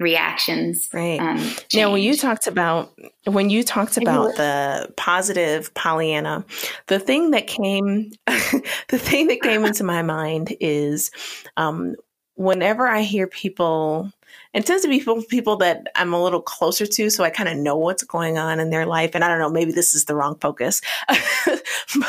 reactions. 0.00 0.88
Right. 0.92 1.20
Um, 1.20 1.54
now, 1.74 1.92
when 1.92 2.02
you 2.02 2.16
talked 2.16 2.46
about 2.46 2.92
when 3.24 3.50
you 3.50 3.62
talked 3.62 3.96
about 3.96 4.36
the 4.36 4.92
positive 4.96 5.72
Pollyanna, 5.74 6.44
the 6.86 6.98
thing 6.98 7.30
that 7.30 7.46
came 7.46 8.12
the 8.26 8.98
thing 8.98 9.28
that 9.28 9.40
came 9.40 9.64
into 9.64 9.84
my 9.84 10.02
mind 10.02 10.54
is 10.60 11.10
um, 11.56 11.94
whenever 12.34 12.86
I 12.86 13.02
hear 13.02 13.26
people. 13.26 14.10
It 14.52 14.66
tends 14.66 14.82
to 14.82 14.88
be 14.88 14.98
people, 14.98 15.22
people 15.22 15.56
that 15.56 15.88
I'm 15.96 16.12
a 16.12 16.22
little 16.22 16.40
closer 16.40 16.86
to, 16.86 17.10
so 17.10 17.24
I 17.24 17.30
kind 17.30 17.48
of 17.48 17.56
know 17.56 17.76
what's 17.76 18.04
going 18.04 18.38
on 18.38 18.60
in 18.60 18.70
their 18.70 18.86
life. 18.86 19.10
And 19.14 19.24
I 19.24 19.28
don't 19.28 19.38
know, 19.38 19.50
maybe 19.50 19.72
this 19.72 19.94
is 19.94 20.04
the 20.04 20.14
wrong 20.14 20.36
focus. 20.40 20.80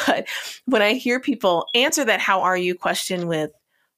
but 0.07 0.27
when 0.65 0.81
I 0.81 0.93
hear 0.93 1.19
people 1.19 1.65
answer 1.73 2.05
that 2.05 2.19
"How 2.19 2.41
are 2.41 2.57
you?" 2.57 2.75
question 2.75 3.27
with 3.27 3.51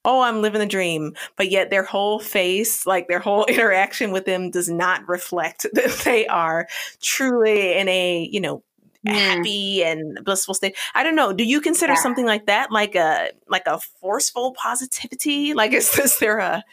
oh, 0.08 0.22
I'm 0.22 0.42
living 0.42 0.60
the 0.60 0.66
dream. 0.66 1.14
But 1.36 1.52
yet 1.52 1.70
their 1.70 1.84
whole 1.84 2.20
face, 2.20 2.88
like 2.88 3.08
their 3.08 3.20
whole 3.20 3.46
interaction 3.50 4.12
with 4.12 4.26
them 4.26 4.50
does 4.50 4.70
not 4.70 5.08
reflect 5.08 5.68
that 5.74 6.02
they 6.06 6.26
are 6.28 6.68
truly 7.02 7.78
in 7.78 7.88
a, 7.90 8.28
you 8.32 8.40
know, 8.40 8.64
happy 9.06 9.84
and 9.84 10.20
blissful 10.26 10.54
state. 10.54 10.76
I 10.94 11.04
don't 11.04 11.16
know. 11.16 11.32
Do 11.32 11.44
you 11.44 11.62
consider 11.62 11.94
yeah. 11.94 12.00
something 12.00 12.26
like 12.26 12.48
that 12.48 12.72
like 12.72 12.96
a 12.96 13.30
like 13.48 13.66
a 13.66 13.80
forceful 13.80 14.54
positivity? 14.54 15.54
Like 15.54 15.72
is 15.72 15.92
this 15.94 16.18
there 16.20 16.40
a 16.40 16.64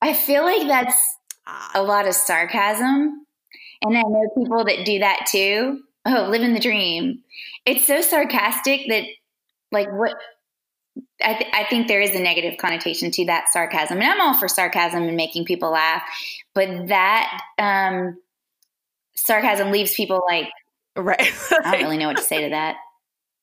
I 0.00 0.14
feel 0.14 0.44
like 0.44 0.66
that's 0.66 0.98
ah. 1.46 1.70
a 1.74 1.82
lot 1.82 2.06
of 2.06 2.14
sarcasm. 2.14 3.26
And 3.82 3.96
I 3.96 4.02
know 4.02 4.30
people 4.36 4.64
that 4.64 4.84
do 4.84 5.00
that 5.00 5.26
too. 5.28 5.80
Oh, 6.04 6.28
living 6.30 6.54
the 6.54 6.60
dream. 6.60 7.22
It's 7.64 7.86
so 7.86 8.00
sarcastic 8.00 8.82
that 8.88 9.04
like 9.70 9.88
what 9.92 10.14
I, 11.24 11.34
th- 11.34 11.50
I, 11.54 11.64
think 11.64 11.86
there 11.88 12.00
is 12.00 12.14
a 12.14 12.20
negative 12.20 12.58
connotation 12.58 13.10
to 13.12 13.26
that 13.26 13.46
sarcasm, 13.52 13.98
and 13.98 14.06
I'm 14.06 14.20
all 14.20 14.38
for 14.38 14.48
sarcasm 14.48 15.04
and 15.04 15.16
making 15.16 15.44
people 15.44 15.70
laugh, 15.70 16.02
but 16.54 16.88
that 16.88 17.40
um, 17.58 18.18
sarcasm 19.14 19.70
leaves 19.70 19.94
people 19.94 20.20
like, 20.28 20.50
right? 20.96 21.20
I 21.64 21.72
don't 21.72 21.84
really 21.84 21.98
know 21.98 22.08
what 22.08 22.18
to 22.18 22.22
say 22.22 22.42
to 22.42 22.50
that. 22.50 22.76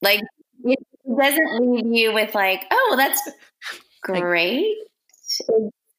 Like, 0.02 0.22
it 0.64 0.80
doesn't 1.18 1.62
leave 1.62 1.86
you 1.88 2.14
with 2.14 2.36
like, 2.36 2.66
oh, 2.70 2.88
well, 2.90 2.98
that's 2.98 3.22
great. 4.02 4.76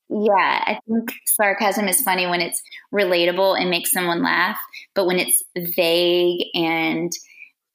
yeah, 0.08 0.64
I 0.66 0.78
think 0.88 1.12
sarcasm 1.26 1.88
is 1.88 2.02
funny 2.02 2.26
when 2.26 2.40
it's 2.40 2.62
relatable 2.92 3.60
and 3.60 3.70
makes 3.70 3.92
someone 3.92 4.22
laugh, 4.22 4.58
but 4.94 5.06
when 5.06 5.18
it's 5.18 5.42
vague 5.56 6.46
and 6.54 7.12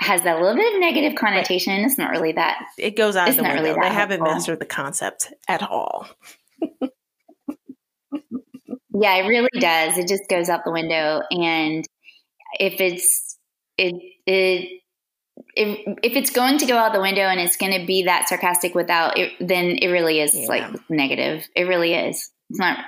has 0.01 0.23
that 0.23 0.41
little 0.41 0.55
bit 0.55 0.73
of 0.73 0.79
negative 0.79 1.15
connotation. 1.15 1.73
Right. 1.73 1.85
It's 1.85 1.97
not 1.97 2.11
really 2.11 2.33
that. 2.33 2.65
It 2.77 2.97
goes 2.97 3.15
out 3.15 3.29
of 3.29 3.35
the 3.37 3.43
window. 3.43 3.63
Really 3.63 3.79
they 3.79 3.93
haven't 3.93 4.21
mastered 4.21 4.59
the 4.59 4.65
concept 4.65 5.33
at 5.47 5.63
all. 5.63 6.07
yeah, 8.93 9.15
it 9.15 9.27
really 9.27 9.49
does. 9.59 9.97
It 9.97 10.07
just 10.07 10.27
goes 10.29 10.49
out 10.49 10.65
the 10.65 10.71
window. 10.71 11.21
And 11.31 11.85
if 12.59 12.81
it's 12.81 13.37
it 13.77 13.95
it 14.25 14.81
if 15.55 15.97
if 16.03 16.15
it's 16.15 16.29
going 16.29 16.57
to 16.59 16.65
go 16.65 16.77
out 16.77 16.93
the 16.93 17.01
window 17.01 17.21
and 17.21 17.39
it's 17.39 17.57
going 17.57 17.79
to 17.79 17.85
be 17.85 18.03
that 18.03 18.27
sarcastic 18.27 18.75
without 18.75 19.17
it, 19.17 19.33
then 19.39 19.77
it 19.81 19.87
really 19.87 20.19
is 20.19 20.33
yeah. 20.33 20.47
like 20.47 20.89
negative. 20.89 21.47
It 21.55 21.63
really 21.63 21.93
is. 21.93 22.31
It's 22.49 22.59
not 22.59 22.79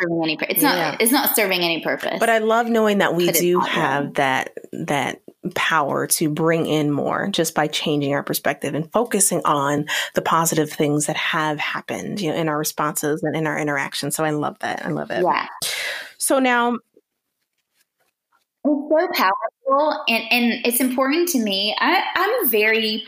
serving 0.00 0.22
any. 0.22 0.38
It's 0.48 0.62
not. 0.62 0.76
Yeah. 0.76 0.96
It's 1.00 1.12
not 1.12 1.36
serving 1.36 1.60
any 1.60 1.82
purpose. 1.82 2.18
But 2.18 2.30
I 2.30 2.38
love 2.38 2.68
knowing 2.68 2.98
that 2.98 3.14
we 3.14 3.30
do 3.30 3.60
have 3.60 4.14
that 4.14 4.54
that 4.72 5.22
power 5.54 6.06
to 6.08 6.28
bring 6.28 6.66
in 6.66 6.90
more 6.90 7.28
just 7.28 7.54
by 7.54 7.68
changing 7.68 8.12
our 8.12 8.22
perspective 8.22 8.74
and 8.74 8.90
focusing 8.92 9.40
on 9.44 9.86
the 10.14 10.22
positive 10.22 10.70
things 10.70 11.06
that 11.06 11.16
have 11.16 11.58
happened, 11.58 12.20
you 12.20 12.30
know, 12.30 12.36
in 12.36 12.48
our 12.48 12.58
responses 12.58 13.22
and 13.22 13.36
in 13.36 13.46
our 13.46 13.58
interactions. 13.58 14.16
So 14.16 14.24
I 14.24 14.30
love 14.30 14.58
that. 14.60 14.84
I 14.84 14.88
love 14.88 15.10
it. 15.10 15.22
Yeah. 15.22 15.46
So 16.18 16.40
now 16.40 16.78
it's 18.66 19.16
so 19.16 19.24
powerful 19.24 20.04
and, 20.08 20.24
and 20.30 20.66
it's 20.66 20.80
important 20.80 21.28
to 21.30 21.38
me. 21.38 21.74
I, 21.78 22.02
I'm 22.14 22.48
very 22.48 23.04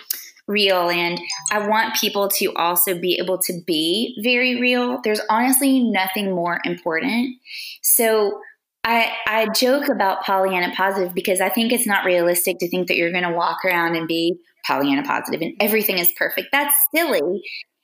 real 0.47 0.89
and 0.89 1.21
I 1.53 1.67
want 1.69 1.97
people 1.97 2.29
to 2.29 2.53
also 2.55 2.99
be 2.99 3.19
able 3.21 3.39
to 3.39 3.61
be 3.67 4.19
very 4.23 4.61
real. 4.61 5.01
There's 5.05 5.21
honestly 5.29 5.81
nothing 5.81 6.35
more 6.35 6.61
important. 6.65 7.37
So 7.83 8.41
I, 8.85 9.13
I 9.27 9.49
joke 9.55 9.89
about 9.89 10.23
Pollyanna 10.23 10.73
positive 10.75 11.15
because 11.15 11.41
I 11.41 11.51
think 11.51 11.73
it's 11.73 11.87
not 11.87 12.07
realistic 12.07 12.59
to 12.61 12.69
think 12.69 12.89
that 12.89 12.97
you're 12.97 13.13
going 13.13 13.25
to 13.25 13.35
walk 13.35 13.59
around 13.65 13.97
and 13.97 14.09
be 14.09 14.39
Pollyanna 14.67 15.03
positive 15.03 15.43
and 15.43 15.55
everything 15.61 15.99
is 15.99 16.11
perfect. 16.17 16.49
That's 16.53 16.75
silly. 16.95 17.43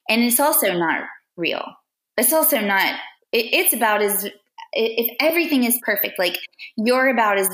And 0.09 0.23
it's 0.23 0.41
also 0.41 0.73
not 0.73 1.03
real. 1.37 1.65
It's 2.17 2.33
also 2.33 2.61
not, 2.61 2.95
it, 3.33 3.53
it's 3.53 3.75
about 3.75 4.01
as, 4.01 4.31
if 4.75 5.17
everything 5.21 5.65
is 5.65 5.79
perfect, 5.83 6.19
like 6.19 6.39
you're 6.77 7.09
about 7.09 7.39
as, 7.39 7.49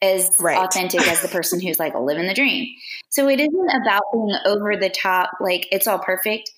as 0.00 0.30
right. 0.40 0.58
authentic 0.58 1.06
as 1.06 1.22
the 1.22 1.28
person 1.28 1.60
who's 1.60 1.78
like 1.78 1.94
living 1.94 2.26
the 2.26 2.34
dream. 2.34 2.66
So 3.10 3.28
it 3.28 3.40
isn't 3.40 3.70
about 3.82 4.02
being 4.12 4.34
over 4.46 4.76
the 4.76 4.90
top, 4.90 5.30
like 5.40 5.68
it's 5.70 5.86
all 5.86 5.98
perfect. 5.98 6.50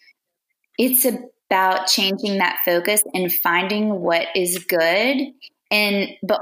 It's 0.79 1.05
about 1.05 1.87
changing 1.87 2.39
that 2.39 2.59
focus 2.65 3.03
and 3.13 3.33
finding 3.33 4.01
what 4.01 4.27
is 4.35 4.59
good 4.59 5.19
and 5.71 6.09
but 6.23 6.41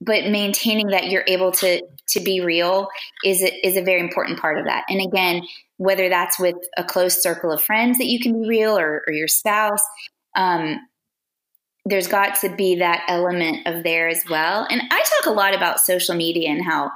but 0.00 0.26
maintaining 0.26 0.88
that 0.88 1.06
you're 1.06 1.24
able 1.26 1.52
to 1.52 1.82
to 2.08 2.20
be 2.20 2.40
real 2.40 2.88
is 3.24 3.42
a, 3.42 3.66
is 3.66 3.76
a 3.76 3.82
very 3.82 4.00
important 4.00 4.38
part 4.38 4.58
of 4.58 4.66
that. 4.66 4.84
And 4.88 5.00
again, 5.00 5.42
whether 5.78 6.08
that's 6.08 6.38
with 6.38 6.56
a 6.76 6.84
close 6.84 7.22
circle 7.22 7.50
of 7.50 7.62
friends 7.62 7.98
that 7.98 8.06
you 8.06 8.20
can 8.20 8.40
be 8.40 8.48
real 8.48 8.78
or, 8.78 9.02
or 9.06 9.12
your 9.12 9.28
spouse, 9.28 9.82
um, 10.36 10.78
there's 11.86 12.08
got 12.08 12.38
to 12.40 12.48
be 12.48 12.74
that 12.76 13.04
element 13.08 13.66
of 13.66 13.84
there 13.84 14.08
as 14.08 14.24
well. 14.28 14.66
And 14.68 14.82
I 14.90 15.02
talk 15.02 15.26
a 15.26 15.34
lot 15.34 15.54
about 15.54 15.80
social 15.80 16.16
media 16.16 16.50
and 16.50 16.62
how, 16.62 16.90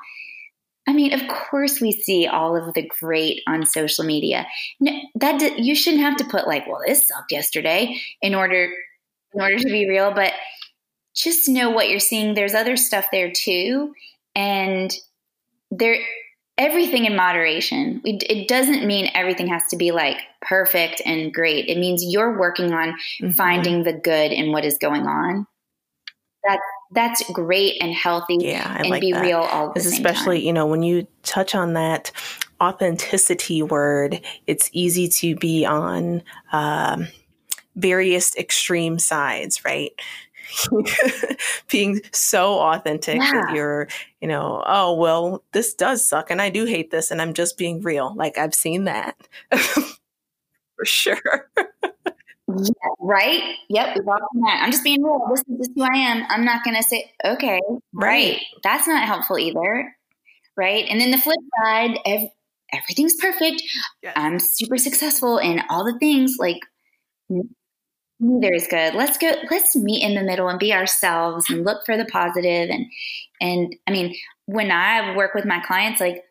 I 0.88 0.92
mean, 0.92 1.12
of 1.12 1.26
course 1.29 1.81
we 1.81 1.92
see 1.92 2.26
all 2.26 2.57
of 2.57 2.74
the 2.74 2.90
great 3.00 3.40
on 3.46 3.64
social 3.64 4.05
media. 4.05 4.46
No, 4.81 4.92
that 5.14 5.61
you 5.61 5.76
shouldn't 5.76 6.03
have 6.03 6.16
to 6.16 6.24
put 6.24 6.48
like, 6.48 6.66
well, 6.66 6.81
this 6.85 7.07
sucked 7.07 7.31
yesterday 7.31 8.00
in 8.20 8.35
order 8.35 8.72
in 9.33 9.40
order 9.40 9.59
to 9.59 9.66
be 9.66 9.88
real, 9.88 10.12
but 10.12 10.33
just 11.14 11.48
know 11.48 11.70
what 11.70 11.88
you're 11.88 12.00
seeing. 12.00 12.35
There's 12.35 12.55
other 12.55 12.76
stuff 12.76 13.07
there 13.12 13.31
too. 13.31 13.94
And 14.35 14.92
there, 15.70 15.98
everything 16.61 17.07
in 17.07 17.16
moderation. 17.16 18.03
It 18.05 18.46
doesn't 18.46 18.87
mean 18.87 19.11
everything 19.14 19.49
has 19.49 19.66
to 19.68 19.77
be 19.77 19.92
like 19.92 20.18
perfect 20.42 21.01
and 21.07 21.33
great. 21.33 21.68
It 21.68 21.79
means 21.79 22.05
you're 22.05 22.38
working 22.38 22.75
on 22.75 22.90
mm-hmm. 22.90 23.31
finding 23.31 23.83
the 23.83 23.94
good 23.94 24.31
in 24.31 24.53
what 24.53 24.66
is 24.66 24.77
going 24.77 25.07
on. 25.07 25.46
That's 26.46 26.62
that's 26.92 27.31
great 27.31 27.77
and 27.81 27.94
healthy. 27.94 28.37
Yeah, 28.40 28.66
I 28.66 28.81
and 28.81 28.90
like 28.90 29.01
be 29.01 29.12
that. 29.12 29.23
real 29.23 29.38
all 29.38 29.73
the 29.73 29.81
time. 29.81 29.92
Especially, 29.92 30.38
time. 30.38 30.46
you 30.46 30.53
know, 30.53 30.66
when 30.66 30.83
you 30.83 31.07
touch 31.23 31.55
on 31.55 31.73
that 31.75 32.12
authenticity 32.61 33.62
word, 33.62 34.20
it's 34.46 34.68
easy 34.73 35.09
to 35.09 35.37
be 35.37 35.64
on 35.64 36.23
um, 36.53 37.09
various 37.77 38.37
extreme 38.37 38.99
sides, 38.99 39.64
right? 39.64 39.92
being 41.70 42.00
so 42.12 42.58
authentic 42.58 43.16
yeah. 43.16 43.32
that 43.32 43.54
you're, 43.54 43.88
you 44.20 44.28
know, 44.28 44.62
oh, 44.66 44.94
well, 44.94 45.42
this 45.52 45.74
does 45.74 46.06
suck 46.06 46.30
and 46.30 46.40
I 46.40 46.50
do 46.50 46.64
hate 46.64 46.90
this 46.90 47.10
and 47.10 47.20
I'm 47.20 47.34
just 47.34 47.56
being 47.56 47.80
real. 47.80 48.14
Like 48.14 48.38
I've 48.38 48.54
seen 48.54 48.84
that 48.84 49.16
for 49.50 50.84
sure. 50.84 51.50
yeah, 51.56 52.90
right? 52.98 53.54
Yep, 53.68 53.96
we've 53.96 54.08
all 54.08 54.18
that. 54.44 54.60
I'm 54.62 54.70
just 54.70 54.84
being 54.84 55.02
real. 55.02 55.26
This 55.30 55.40
is 55.40 55.58
just 55.58 55.70
who 55.74 55.82
I 55.82 55.96
am. 55.96 56.24
I'm 56.28 56.44
not 56.44 56.64
going 56.64 56.76
to 56.76 56.82
say, 56.82 57.12
okay, 57.24 57.60
right. 57.92 58.34
right. 58.34 58.40
That's 58.62 58.86
not 58.86 59.06
helpful 59.06 59.38
either. 59.38 59.94
Right. 60.56 60.84
And 60.88 61.00
then 61.00 61.10
the 61.10 61.18
flip 61.18 61.38
side, 61.62 61.98
ev- 62.04 62.30
everything's 62.72 63.14
perfect. 63.14 63.62
Yes. 64.02 64.12
I'm 64.16 64.38
super 64.38 64.76
successful 64.76 65.38
in 65.38 65.62
all 65.70 65.84
the 65.84 65.98
things. 65.98 66.36
Like, 66.38 66.58
neither 68.20 68.52
is 68.52 68.68
good. 68.68 68.94
Let's 68.94 69.18
go. 69.18 69.33
Let's 69.50 69.74
meet 69.74 70.02
in 70.02 70.14
the 70.14 70.22
middle 70.22 70.48
and 70.48 70.59
be 70.59 70.72
ourselves 70.72 71.48
and 71.50 71.64
look 71.64 71.85
for 71.85 71.96
the 71.96 72.04
positive. 72.04 72.70
And 72.70 72.87
and 73.40 73.74
I 73.87 73.90
mean, 73.90 74.14
when 74.46 74.70
I 74.70 75.16
work 75.16 75.35
with 75.35 75.46
my 75.46 75.61
clients, 75.61 76.00
like 76.00 76.22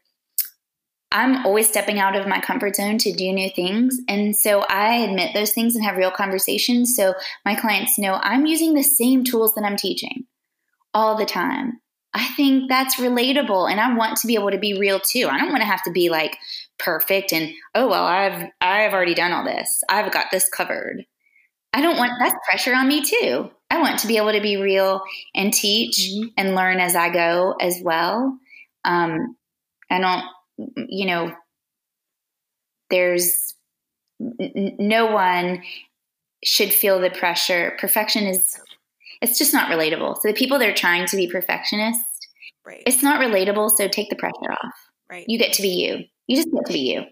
I'm 1.11 1.45
always 1.45 1.67
stepping 1.67 1.99
out 1.99 2.15
of 2.15 2.27
my 2.27 2.39
comfort 2.39 2.75
zone 2.75 2.99
to 2.99 3.11
do 3.11 3.33
new 3.33 3.49
things. 3.49 3.99
And 4.07 4.35
so 4.35 4.61
I 4.69 4.97
admit 4.97 5.33
those 5.33 5.53
things 5.53 5.75
and 5.75 5.83
have 5.83 5.97
real 5.97 6.11
conversations. 6.11 6.95
So 6.95 7.15
my 7.45 7.55
clients 7.55 7.97
know 7.97 8.19
I'm 8.21 8.45
using 8.45 8.73
the 8.75 8.83
same 8.83 9.23
tools 9.23 9.55
that 9.55 9.65
I'm 9.65 9.77
teaching 9.77 10.25
all 10.93 11.17
the 11.17 11.25
time. 11.25 11.79
I 12.13 12.25
think 12.29 12.69
that's 12.69 12.95
relatable 12.95 13.69
and 13.69 13.79
I 13.79 13.95
want 13.95 14.17
to 14.17 14.27
be 14.27 14.35
able 14.35 14.51
to 14.51 14.57
be 14.57 14.79
real 14.79 14.99
too. 14.99 15.27
I 15.29 15.37
don't 15.37 15.49
want 15.49 15.61
to 15.61 15.67
have 15.67 15.83
to 15.83 15.91
be 15.91 16.09
like 16.09 16.37
perfect 16.77 17.33
and 17.33 17.51
oh 17.75 17.87
well 17.87 18.05
I've 18.05 18.49
I've 18.61 18.93
already 18.93 19.13
done 19.13 19.31
all 19.31 19.43
this. 19.43 19.83
I've 19.89 20.11
got 20.11 20.27
this 20.31 20.49
covered. 20.49 21.05
I 21.73 21.81
don't 21.81 21.97
want 21.97 22.13
that's 22.19 22.35
pressure 22.45 22.73
on 22.73 22.87
me 22.87 23.03
too. 23.03 23.49
I 23.69 23.79
want 23.79 23.99
to 23.99 24.07
be 24.07 24.17
able 24.17 24.31
to 24.31 24.41
be 24.41 24.57
real 24.57 25.01
and 25.35 25.53
teach 25.53 25.99
mm-hmm. 25.99 26.29
and 26.37 26.55
learn 26.55 26.79
as 26.79 26.95
I 26.95 27.09
go 27.09 27.55
as 27.61 27.79
well. 27.83 28.37
Um, 28.83 29.35
I 29.91 29.99
don't, 29.99 30.23
you 30.89 31.05
know, 31.05 31.35
there's 32.89 33.53
n- 34.19 34.75
no 34.79 35.07
one 35.11 35.61
should 36.43 36.73
feel 36.73 36.99
the 36.99 37.11
pressure. 37.11 37.77
Perfection 37.79 38.25
is, 38.25 38.59
it's 39.21 39.37
just 39.37 39.53
not 39.53 39.69
relatable. 39.69 40.15
So 40.19 40.27
the 40.27 40.33
people 40.33 40.57
that 40.59 40.69
are 40.69 40.73
trying 40.73 41.05
to 41.07 41.15
be 41.15 41.27
perfectionist, 41.27 42.01
right. 42.65 42.81
it's 42.87 43.03
not 43.03 43.21
relatable. 43.21 43.69
So 43.71 43.87
take 43.87 44.09
the 44.09 44.15
pressure 44.15 44.51
off. 44.51 44.73
Right. 45.09 45.25
You 45.27 45.37
get 45.37 45.53
to 45.53 45.61
be 45.61 45.69
you. 45.69 46.05
You 46.27 46.35
just 46.35 46.51
get 46.51 46.65
to 46.65 46.73
be 46.73 46.91
you. 46.91 47.03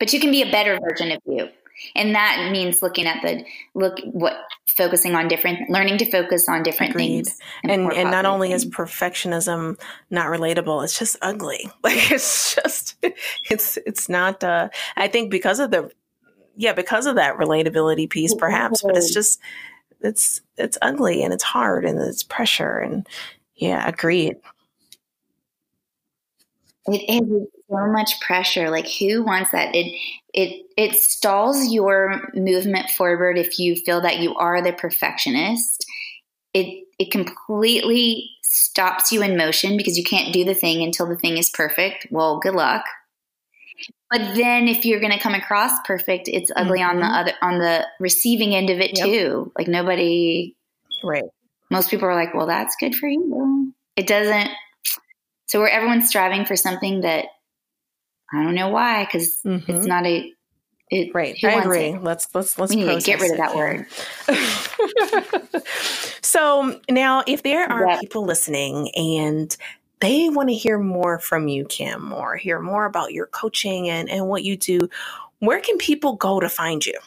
But 0.00 0.12
you 0.12 0.18
can 0.18 0.32
be 0.32 0.42
a 0.42 0.50
better 0.50 0.80
version 0.80 1.12
of 1.12 1.20
you 1.26 1.48
and 1.94 2.14
that 2.14 2.50
means 2.50 2.82
looking 2.82 3.06
at 3.06 3.22
the 3.22 3.44
look 3.74 3.98
what 4.04 4.34
focusing 4.66 5.14
on 5.14 5.28
different 5.28 5.68
learning 5.68 5.98
to 5.98 6.10
focus 6.10 6.48
on 6.48 6.62
different 6.62 6.90
Agreed. 6.90 7.24
things 7.26 7.38
and 7.64 7.92
and 7.92 8.10
not 8.10 8.24
only 8.24 8.48
things. 8.48 8.64
is 8.64 8.70
perfectionism 8.70 9.78
not 10.10 10.26
relatable 10.26 10.82
it's 10.82 10.98
just 10.98 11.16
ugly 11.22 11.70
like 11.82 12.10
it's 12.10 12.54
just 12.54 12.96
it's 13.50 13.78
it's 13.86 14.08
not 14.08 14.42
uh 14.42 14.68
i 14.96 15.08
think 15.08 15.30
because 15.30 15.60
of 15.60 15.70
the 15.70 15.90
yeah 16.56 16.72
because 16.72 17.06
of 17.06 17.16
that 17.16 17.36
relatability 17.36 18.08
piece 18.08 18.34
perhaps 18.34 18.82
but 18.82 18.96
it's 18.96 19.12
just 19.12 19.40
it's 20.00 20.40
it's 20.56 20.78
ugly 20.82 21.22
and 21.22 21.32
it's 21.32 21.44
hard 21.44 21.84
and 21.84 21.98
it's 22.00 22.22
pressure 22.22 22.78
and 22.78 23.06
yeah 23.56 23.86
agreed 23.86 24.36
it 26.86 27.22
is 27.22 27.46
so 27.72 27.86
much 27.86 28.20
pressure. 28.20 28.70
Like 28.70 28.88
who 28.88 29.22
wants 29.22 29.50
that? 29.50 29.74
It 29.74 29.94
it 30.34 30.66
it 30.76 30.96
stalls 30.96 31.72
your 31.72 32.30
movement 32.34 32.90
forward 32.90 33.38
if 33.38 33.58
you 33.58 33.76
feel 33.76 34.00
that 34.02 34.18
you 34.20 34.34
are 34.34 34.62
the 34.62 34.72
perfectionist. 34.72 35.86
It 36.54 36.84
it 36.98 37.10
completely 37.10 38.30
stops 38.42 39.12
you 39.12 39.22
in 39.22 39.36
motion 39.36 39.76
because 39.76 39.96
you 39.96 40.04
can't 40.04 40.32
do 40.32 40.44
the 40.44 40.54
thing 40.54 40.82
until 40.82 41.06
the 41.06 41.16
thing 41.16 41.38
is 41.38 41.50
perfect. 41.50 42.06
Well, 42.10 42.38
good 42.38 42.54
luck. 42.54 42.84
But 44.10 44.34
then 44.34 44.68
if 44.68 44.84
you're 44.84 45.00
going 45.00 45.12
to 45.12 45.18
come 45.18 45.32
across 45.32 45.72
perfect, 45.86 46.28
it's 46.28 46.52
ugly 46.54 46.80
mm-hmm. 46.80 46.90
on 46.90 46.96
the 46.96 47.06
mm-hmm. 47.06 47.14
other 47.14 47.32
on 47.40 47.58
the 47.58 47.86
receiving 47.98 48.54
end 48.54 48.68
of 48.68 48.78
it 48.80 48.98
yep. 48.98 49.06
too. 49.06 49.52
Like 49.56 49.68
nobody 49.68 50.54
right. 51.02 51.24
Most 51.70 51.90
people 51.90 52.06
are 52.06 52.14
like, 52.14 52.34
"Well, 52.34 52.46
that's 52.46 52.76
good 52.78 52.94
for 52.94 53.08
you." 53.08 53.72
It 53.96 54.06
doesn't 54.06 54.50
so 55.46 55.60
where 55.60 55.68
everyone's 55.68 56.08
striving 56.08 56.46
for 56.46 56.56
something 56.56 57.02
that 57.02 57.26
I 58.32 58.42
don't 58.42 58.54
know 58.54 58.68
why, 58.68 59.04
because 59.04 59.40
mm-hmm. 59.44 59.70
it's 59.70 59.86
not 59.86 60.06
a 60.06 60.32
it, 60.92 61.14
right. 61.14 61.34
I 61.42 61.60
agree. 61.60 61.86
It? 61.86 62.02
Let's 62.02 62.28
let's 62.34 62.58
let's 62.58 62.74
we 62.74 63.00
get 63.00 63.18
rid 63.18 63.30
of 63.30 63.38
that 63.38 63.56
word. 63.56 63.86
so 66.22 66.78
now, 66.90 67.24
if 67.26 67.42
there 67.42 67.64
are 67.64 67.88
yep. 67.88 68.00
people 68.00 68.26
listening 68.26 68.90
and 68.94 69.56
they 70.00 70.28
want 70.28 70.50
to 70.50 70.54
hear 70.54 70.78
more 70.78 71.18
from 71.18 71.48
you, 71.48 71.64
Kim, 71.64 72.12
or 72.12 72.36
hear 72.36 72.60
more 72.60 72.84
about 72.84 73.14
your 73.14 73.26
coaching 73.26 73.88
and 73.88 74.10
and 74.10 74.28
what 74.28 74.44
you 74.44 74.54
do, 74.54 74.80
where 75.38 75.60
can 75.60 75.78
people 75.78 76.14
go 76.16 76.40
to 76.40 76.48
find 76.50 76.84
you? 76.84 76.98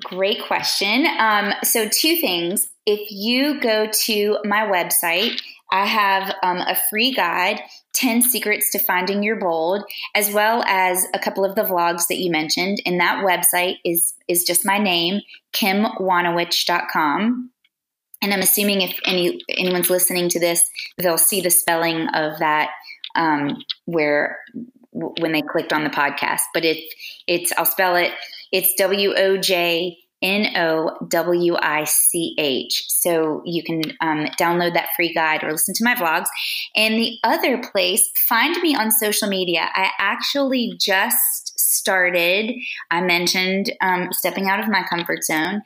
Great 0.00 0.42
question. 0.44 1.06
Um, 1.18 1.52
so, 1.62 1.88
two 1.88 2.16
things. 2.16 2.66
If 2.86 3.08
you 3.08 3.60
go 3.60 3.88
to 4.06 4.38
my 4.44 4.66
website, 4.66 5.40
I 5.74 5.86
have 5.86 6.32
um, 6.44 6.58
a 6.58 6.76
free 6.88 7.12
guide 7.12 7.60
10 7.94 8.22
secrets 8.22 8.70
to 8.70 8.78
finding 8.78 9.24
your 9.24 9.34
bold 9.34 9.82
as 10.14 10.32
well 10.32 10.62
as 10.68 11.04
a 11.12 11.18
couple 11.18 11.44
of 11.44 11.56
the 11.56 11.64
vlogs 11.64 12.06
that 12.08 12.18
you 12.18 12.30
mentioned. 12.30 12.80
And 12.86 13.00
that 13.00 13.24
website 13.24 13.78
is 13.84 14.14
is 14.28 14.44
just 14.44 14.64
my 14.64 14.78
name 14.78 15.20
kimwojnowich.com 15.52 17.50
and 18.22 18.32
i'm 18.32 18.40
assuming 18.40 18.80
if 18.80 18.98
any 19.04 19.40
anyone's 19.50 19.90
listening 19.90 20.28
to 20.28 20.40
this 20.40 20.60
they'll 20.98 21.18
see 21.18 21.40
the 21.40 21.50
spelling 21.50 22.08
of 22.08 22.38
that 22.38 22.70
um, 23.14 23.56
where 23.84 24.38
when 24.92 25.32
they 25.32 25.42
clicked 25.42 25.72
on 25.72 25.84
the 25.84 25.90
podcast. 25.90 26.42
But 26.52 26.64
it 26.64 26.78
it's 27.26 27.52
i'll 27.56 27.66
spell 27.66 27.96
it 27.96 28.12
it's 28.52 28.72
w-o-j 28.78 29.98
N 30.24 30.56
O 30.56 30.90
W 31.08 31.54
I 31.60 31.84
C 31.84 32.34
H. 32.38 32.86
So 32.88 33.42
you 33.44 33.62
can 33.62 33.82
um, 34.00 34.26
download 34.40 34.72
that 34.72 34.88
free 34.96 35.12
guide 35.12 35.44
or 35.44 35.52
listen 35.52 35.74
to 35.74 35.84
my 35.84 35.94
vlogs. 35.94 36.26
And 36.74 36.94
the 36.94 37.18
other 37.22 37.62
place, 37.62 38.10
find 38.26 38.56
me 38.62 38.74
on 38.74 38.90
social 38.90 39.28
media. 39.28 39.68
I 39.74 39.90
actually 39.98 40.74
just 40.80 41.52
started, 41.60 42.54
I 42.90 43.02
mentioned 43.02 43.70
um, 43.82 44.08
stepping 44.12 44.48
out 44.48 44.60
of 44.60 44.68
my 44.68 44.82
comfort 44.88 45.22
zone. 45.24 45.60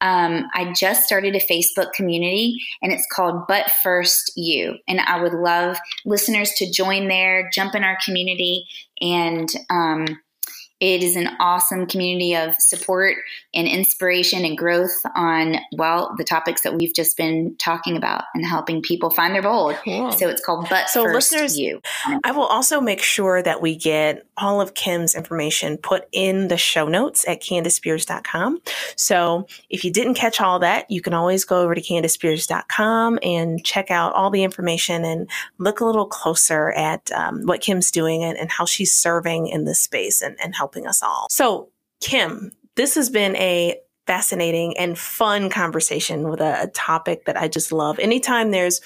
Um, 0.00 0.44
I 0.54 0.72
just 0.72 1.04
started 1.04 1.34
a 1.34 1.40
Facebook 1.40 1.92
community 1.94 2.60
and 2.82 2.92
it's 2.92 3.06
called 3.10 3.46
But 3.48 3.72
First 3.82 4.32
You. 4.36 4.76
And 4.86 5.00
I 5.00 5.20
would 5.20 5.32
love 5.32 5.78
listeners 6.04 6.52
to 6.58 6.70
join 6.70 7.08
there, 7.08 7.50
jump 7.52 7.74
in 7.74 7.82
our 7.82 7.98
community, 8.04 8.66
and 9.00 9.48
um, 9.70 10.06
it 10.92 11.02
is 11.02 11.16
an 11.16 11.30
awesome 11.40 11.86
community 11.86 12.36
of 12.36 12.54
support 12.56 13.16
and 13.54 13.66
inspiration 13.66 14.44
and 14.44 14.58
growth 14.58 15.00
on, 15.16 15.56
well, 15.72 16.14
the 16.18 16.24
topics 16.24 16.62
that 16.62 16.74
we've 16.74 16.94
just 16.94 17.16
been 17.16 17.56
talking 17.56 17.96
about 17.96 18.24
and 18.34 18.44
helping 18.44 18.82
people 18.82 19.08
find 19.08 19.34
their 19.34 19.42
bold. 19.42 19.76
Cool. 19.84 20.12
So 20.12 20.28
it's 20.28 20.44
called 20.44 20.66
But 20.68 20.90
so 20.90 21.04
First 21.04 21.32
listeners, 21.32 21.58
You. 21.58 21.80
I 22.24 22.32
will 22.32 22.44
also 22.44 22.80
make 22.80 23.00
sure 23.00 23.42
that 23.42 23.62
we 23.62 23.76
get 23.76 24.26
all 24.36 24.60
of 24.60 24.74
Kim's 24.74 25.14
information 25.14 25.78
put 25.78 26.06
in 26.12 26.48
the 26.48 26.58
show 26.58 26.86
notes 26.86 27.26
at 27.26 27.40
CandiceSpears.com. 27.40 28.60
So 28.96 29.46
if 29.70 29.84
you 29.84 29.92
didn't 29.92 30.14
catch 30.14 30.40
all 30.40 30.58
that, 30.58 30.90
you 30.90 31.00
can 31.00 31.14
always 31.14 31.44
go 31.44 31.62
over 31.62 31.74
to 31.74 31.80
CandiceSpears.com 31.80 33.20
and 33.22 33.64
check 33.64 33.90
out 33.90 34.12
all 34.12 34.30
the 34.30 34.42
information 34.42 35.04
and 35.04 35.30
look 35.58 35.80
a 35.80 35.84
little 35.84 36.06
closer 36.06 36.72
at 36.72 37.10
um, 37.12 37.42
what 37.44 37.60
Kim's 37.60 37.90
doing 37.90 38.24
and, 38.24 38.36
and, 38.36 38.50
how 38.50 38.64
she's 38.64 38.92
serving 38.92 39.48
in 39.48 39.64
this 39.64 39.80
space 39.80 40.20
and, 40.20 40.36
and 40.42 40.54
helping 40.54 40.73
us 40.86 41.02
all. 41.02 41.26
So, 41.30 41.70
Kim, 42.00 42.50
this 42.76 42.94
has 42.96 43.08
been 43.08 43.36
a 43.36 43.78
fascinating 44.06 44.76
and 44.76 44.98
fun 44.98 45.48
conversation 45.48 46.28
with 46.28 46.40
a, 46.40 46.62
a, 46.62 46.66
topic 46.68 47.24
that 47.24 47.36
I 47.36 47.48
just 47.48 47.72
love. 47.72 47.98
Anytime 47.98 48.50
there's 48.50 48.80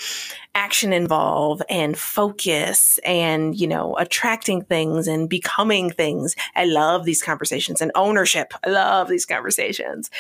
action 0.54 0.92
involved 0.92 1.62
and 1.68 1.96
focus 1.96 2.98
and, 3.04 3.59
you 3.59 3.66
know, 3.66 3.96
attracting 3.96 4.62
things 4.62 5.07
and 5.07 5.28
becoming 5.28 5.90
things, 5.90 6.35
I 6.54 6.64
love 6.64 7.04
these 7.04 7.22
conversations 7.22 7.81
and 7.81 7.90
ownership. 7.94 8.52
I 8.64 8.70
love 8.70 9.09
these 9.09 9.24
conversations. 9.24 10.11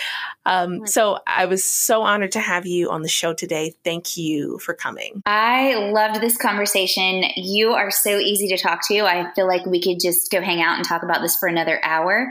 Um, 0.46 0.86
so 0.86 1.18
I 1.26 1.46
was 1.46 1.64
so 1.64 2.02
honored 2.02 2.32
to 2.32 2.40
have 2.40 2.66
you 2.66 2.90
on 2.90 3.02
the 3.02 3.08
show 3.08 3.34
today. 3.34 3.74
Thank 3.84 4.16
you 4.16 4.58
for 4.58 4.74
coming. 4.74 5.22
I 5.26 5.74
loved 5.92 6.20
this 6.20 6.36
conversation. 6.36 7.24
You 7.36 7.72
are 7.72 7.90
so 7.90 8.18
easy 8.18 8.48
to 8.48 8.58
talk 8.58 8.86
to. 8.88 9.00
I 9.00 9.32
feel 9.34 9.46
like 9.46 9.66
we 9.66 9.82
could 9.82 10.00
just 10.00 10.30
go 10.30 10.40
hang 10.40 10.62
out 10.62 10.76
and 10.76 10.86
talk 10.86 11.02
about 11.02 11.20
this 11.20 11.36
for 11.36 11.48
another 11.48 11.80
hour. 11.84 12.30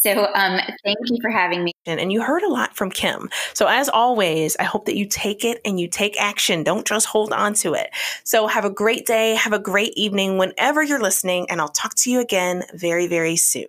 So 0.00 0.32
um, 0.34 0.60
thank 0.84 0.98
you 1.06 1.18
for 1.20 1.28
having 1.28 1.64
me. 1.64 1.72
And 1.84 2.12
you 2.12 2.22
heard 2.22 2.44
a 2.44 2.48
lot 2.48 2.76
from 2.76 2.88
Kim. 2.88 3.28
So 3.52 3.66
as 3.66 3.88
always, 3.88 4.56
I 4.60 4.62
hope 4.62 4.84
that 4.84 4.96
you 4.96 5.06
take 5.06 5.44
it 5.44 5.60
and 5.64 5.80
you 5.80 5.88
take 5.88 6.20
action. 6.20 6.62
Don't 6.62 6.86
just 6.86 7.06
hold 7.06 7.32
on 7.32 7.54
to 7.54 7.74
it. 7.74 7.90
So 8.22 8.46
have 8.46 8.64
a 8.64 8.70
great 8.70 9.06
day. 9.06 9.34
Have 9.34 9.52
a 9.52 9.58
great 9.58 9.92
evening 9.96 10.38
whenever 10.38 10.84
you're 10.84 11.00
listening. 11.00 11.46
And 11.50 11.60
I'll 11.60 11.68
talk 11.68 11.96
to 11.96 12.10
you 12.12 12.20
again 12.20 12.62
very, 12.74 13.08
very 13.08 13.34
soon. 13.34 13.66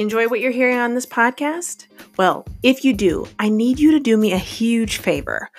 Enjoy 0.00 0.26
what 0.26 0.40
you're 0.40 0.50
hearing 0.50 0.78
on 0.78 0.94
this 0.94 1.06
podcast? 1.06 1.86
Well, 2.16 2.44
if 2.64 2.84
you 2.84 2.94
do, 2.94 3.28
I 3.38 3.48
need 3.48 3.78
you 3.78 3.92
to 3.92 4.00
do 4.00 4.16
me 4.16 4.32
a 4.32 4.38
huge 4.38 4.98
favor. 4.98 5.50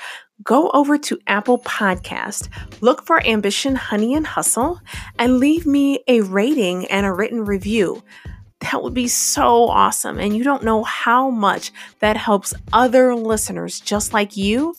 Go 0.43 0.69
over 0.71 0.97
to 0.97 1.17
Apple 1.25 1.59
Podcast, 1.59 2.49
look 2.81 3.05
for 3.05 3.25
Ambition, 3.25 3.75
Honey, 3.75 4.13
and 4.13 4.27
Hustle, 4.27 4.81
and 5.17 5.39
leave 5.39 5.65
me 5.65 6.03
a 6.09 6.19
rating 6.19 6.85
and 6.87 7.05
a 7.05 7.13
written 7.13 7.45
review. 7.45 8.03
That 8.59 8.83
would 8.83 8.93
be 8.93 9.07
so 9.07 9.69
awesome. 9.69 10.19
And 10.19 10.35
you 10.35 10.43
don't 10.43 10.63
know 10.63 10.83
how 10.83 11.29
much 11.29 11.71
that 11.99 12.17
helps 12.17 12.53
other 12.73 13.15
listeners 13.15 13.79
just 13.79 14.11
like 14.11 14.35
you 14.35 14.75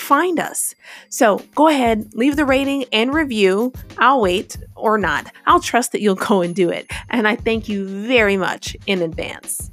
find 0.00 0.40
us. 0.40 0.74
So 1.08 1.42
go 1.54 1.68
ahead, 1.68 2.14
leave 2.14 2.36
the 2.36 2.44
rating 2.44 2.84
and 2.92 3.14
review. 3.14 3.72
I'll 3.98 4.20
wait 4.20 4.56
or 4.74 4.98
not. 4.98 5.30
I'll 5.46 5.60
trust 5.60 5.92
that 5.92 6.00
you'll 6.00 6.14
go 6.14 6.42
and 6.42 6.54
do 6.54 6.70
it. 6.70 6.90
And 7.10 7.28
I 7.28 7.36
thank 7.36 7.68
you 7.68 7.86
very 7.86 8.36
much 8.36 8.76
in 8.86 9.02
advance. 9.02 9.70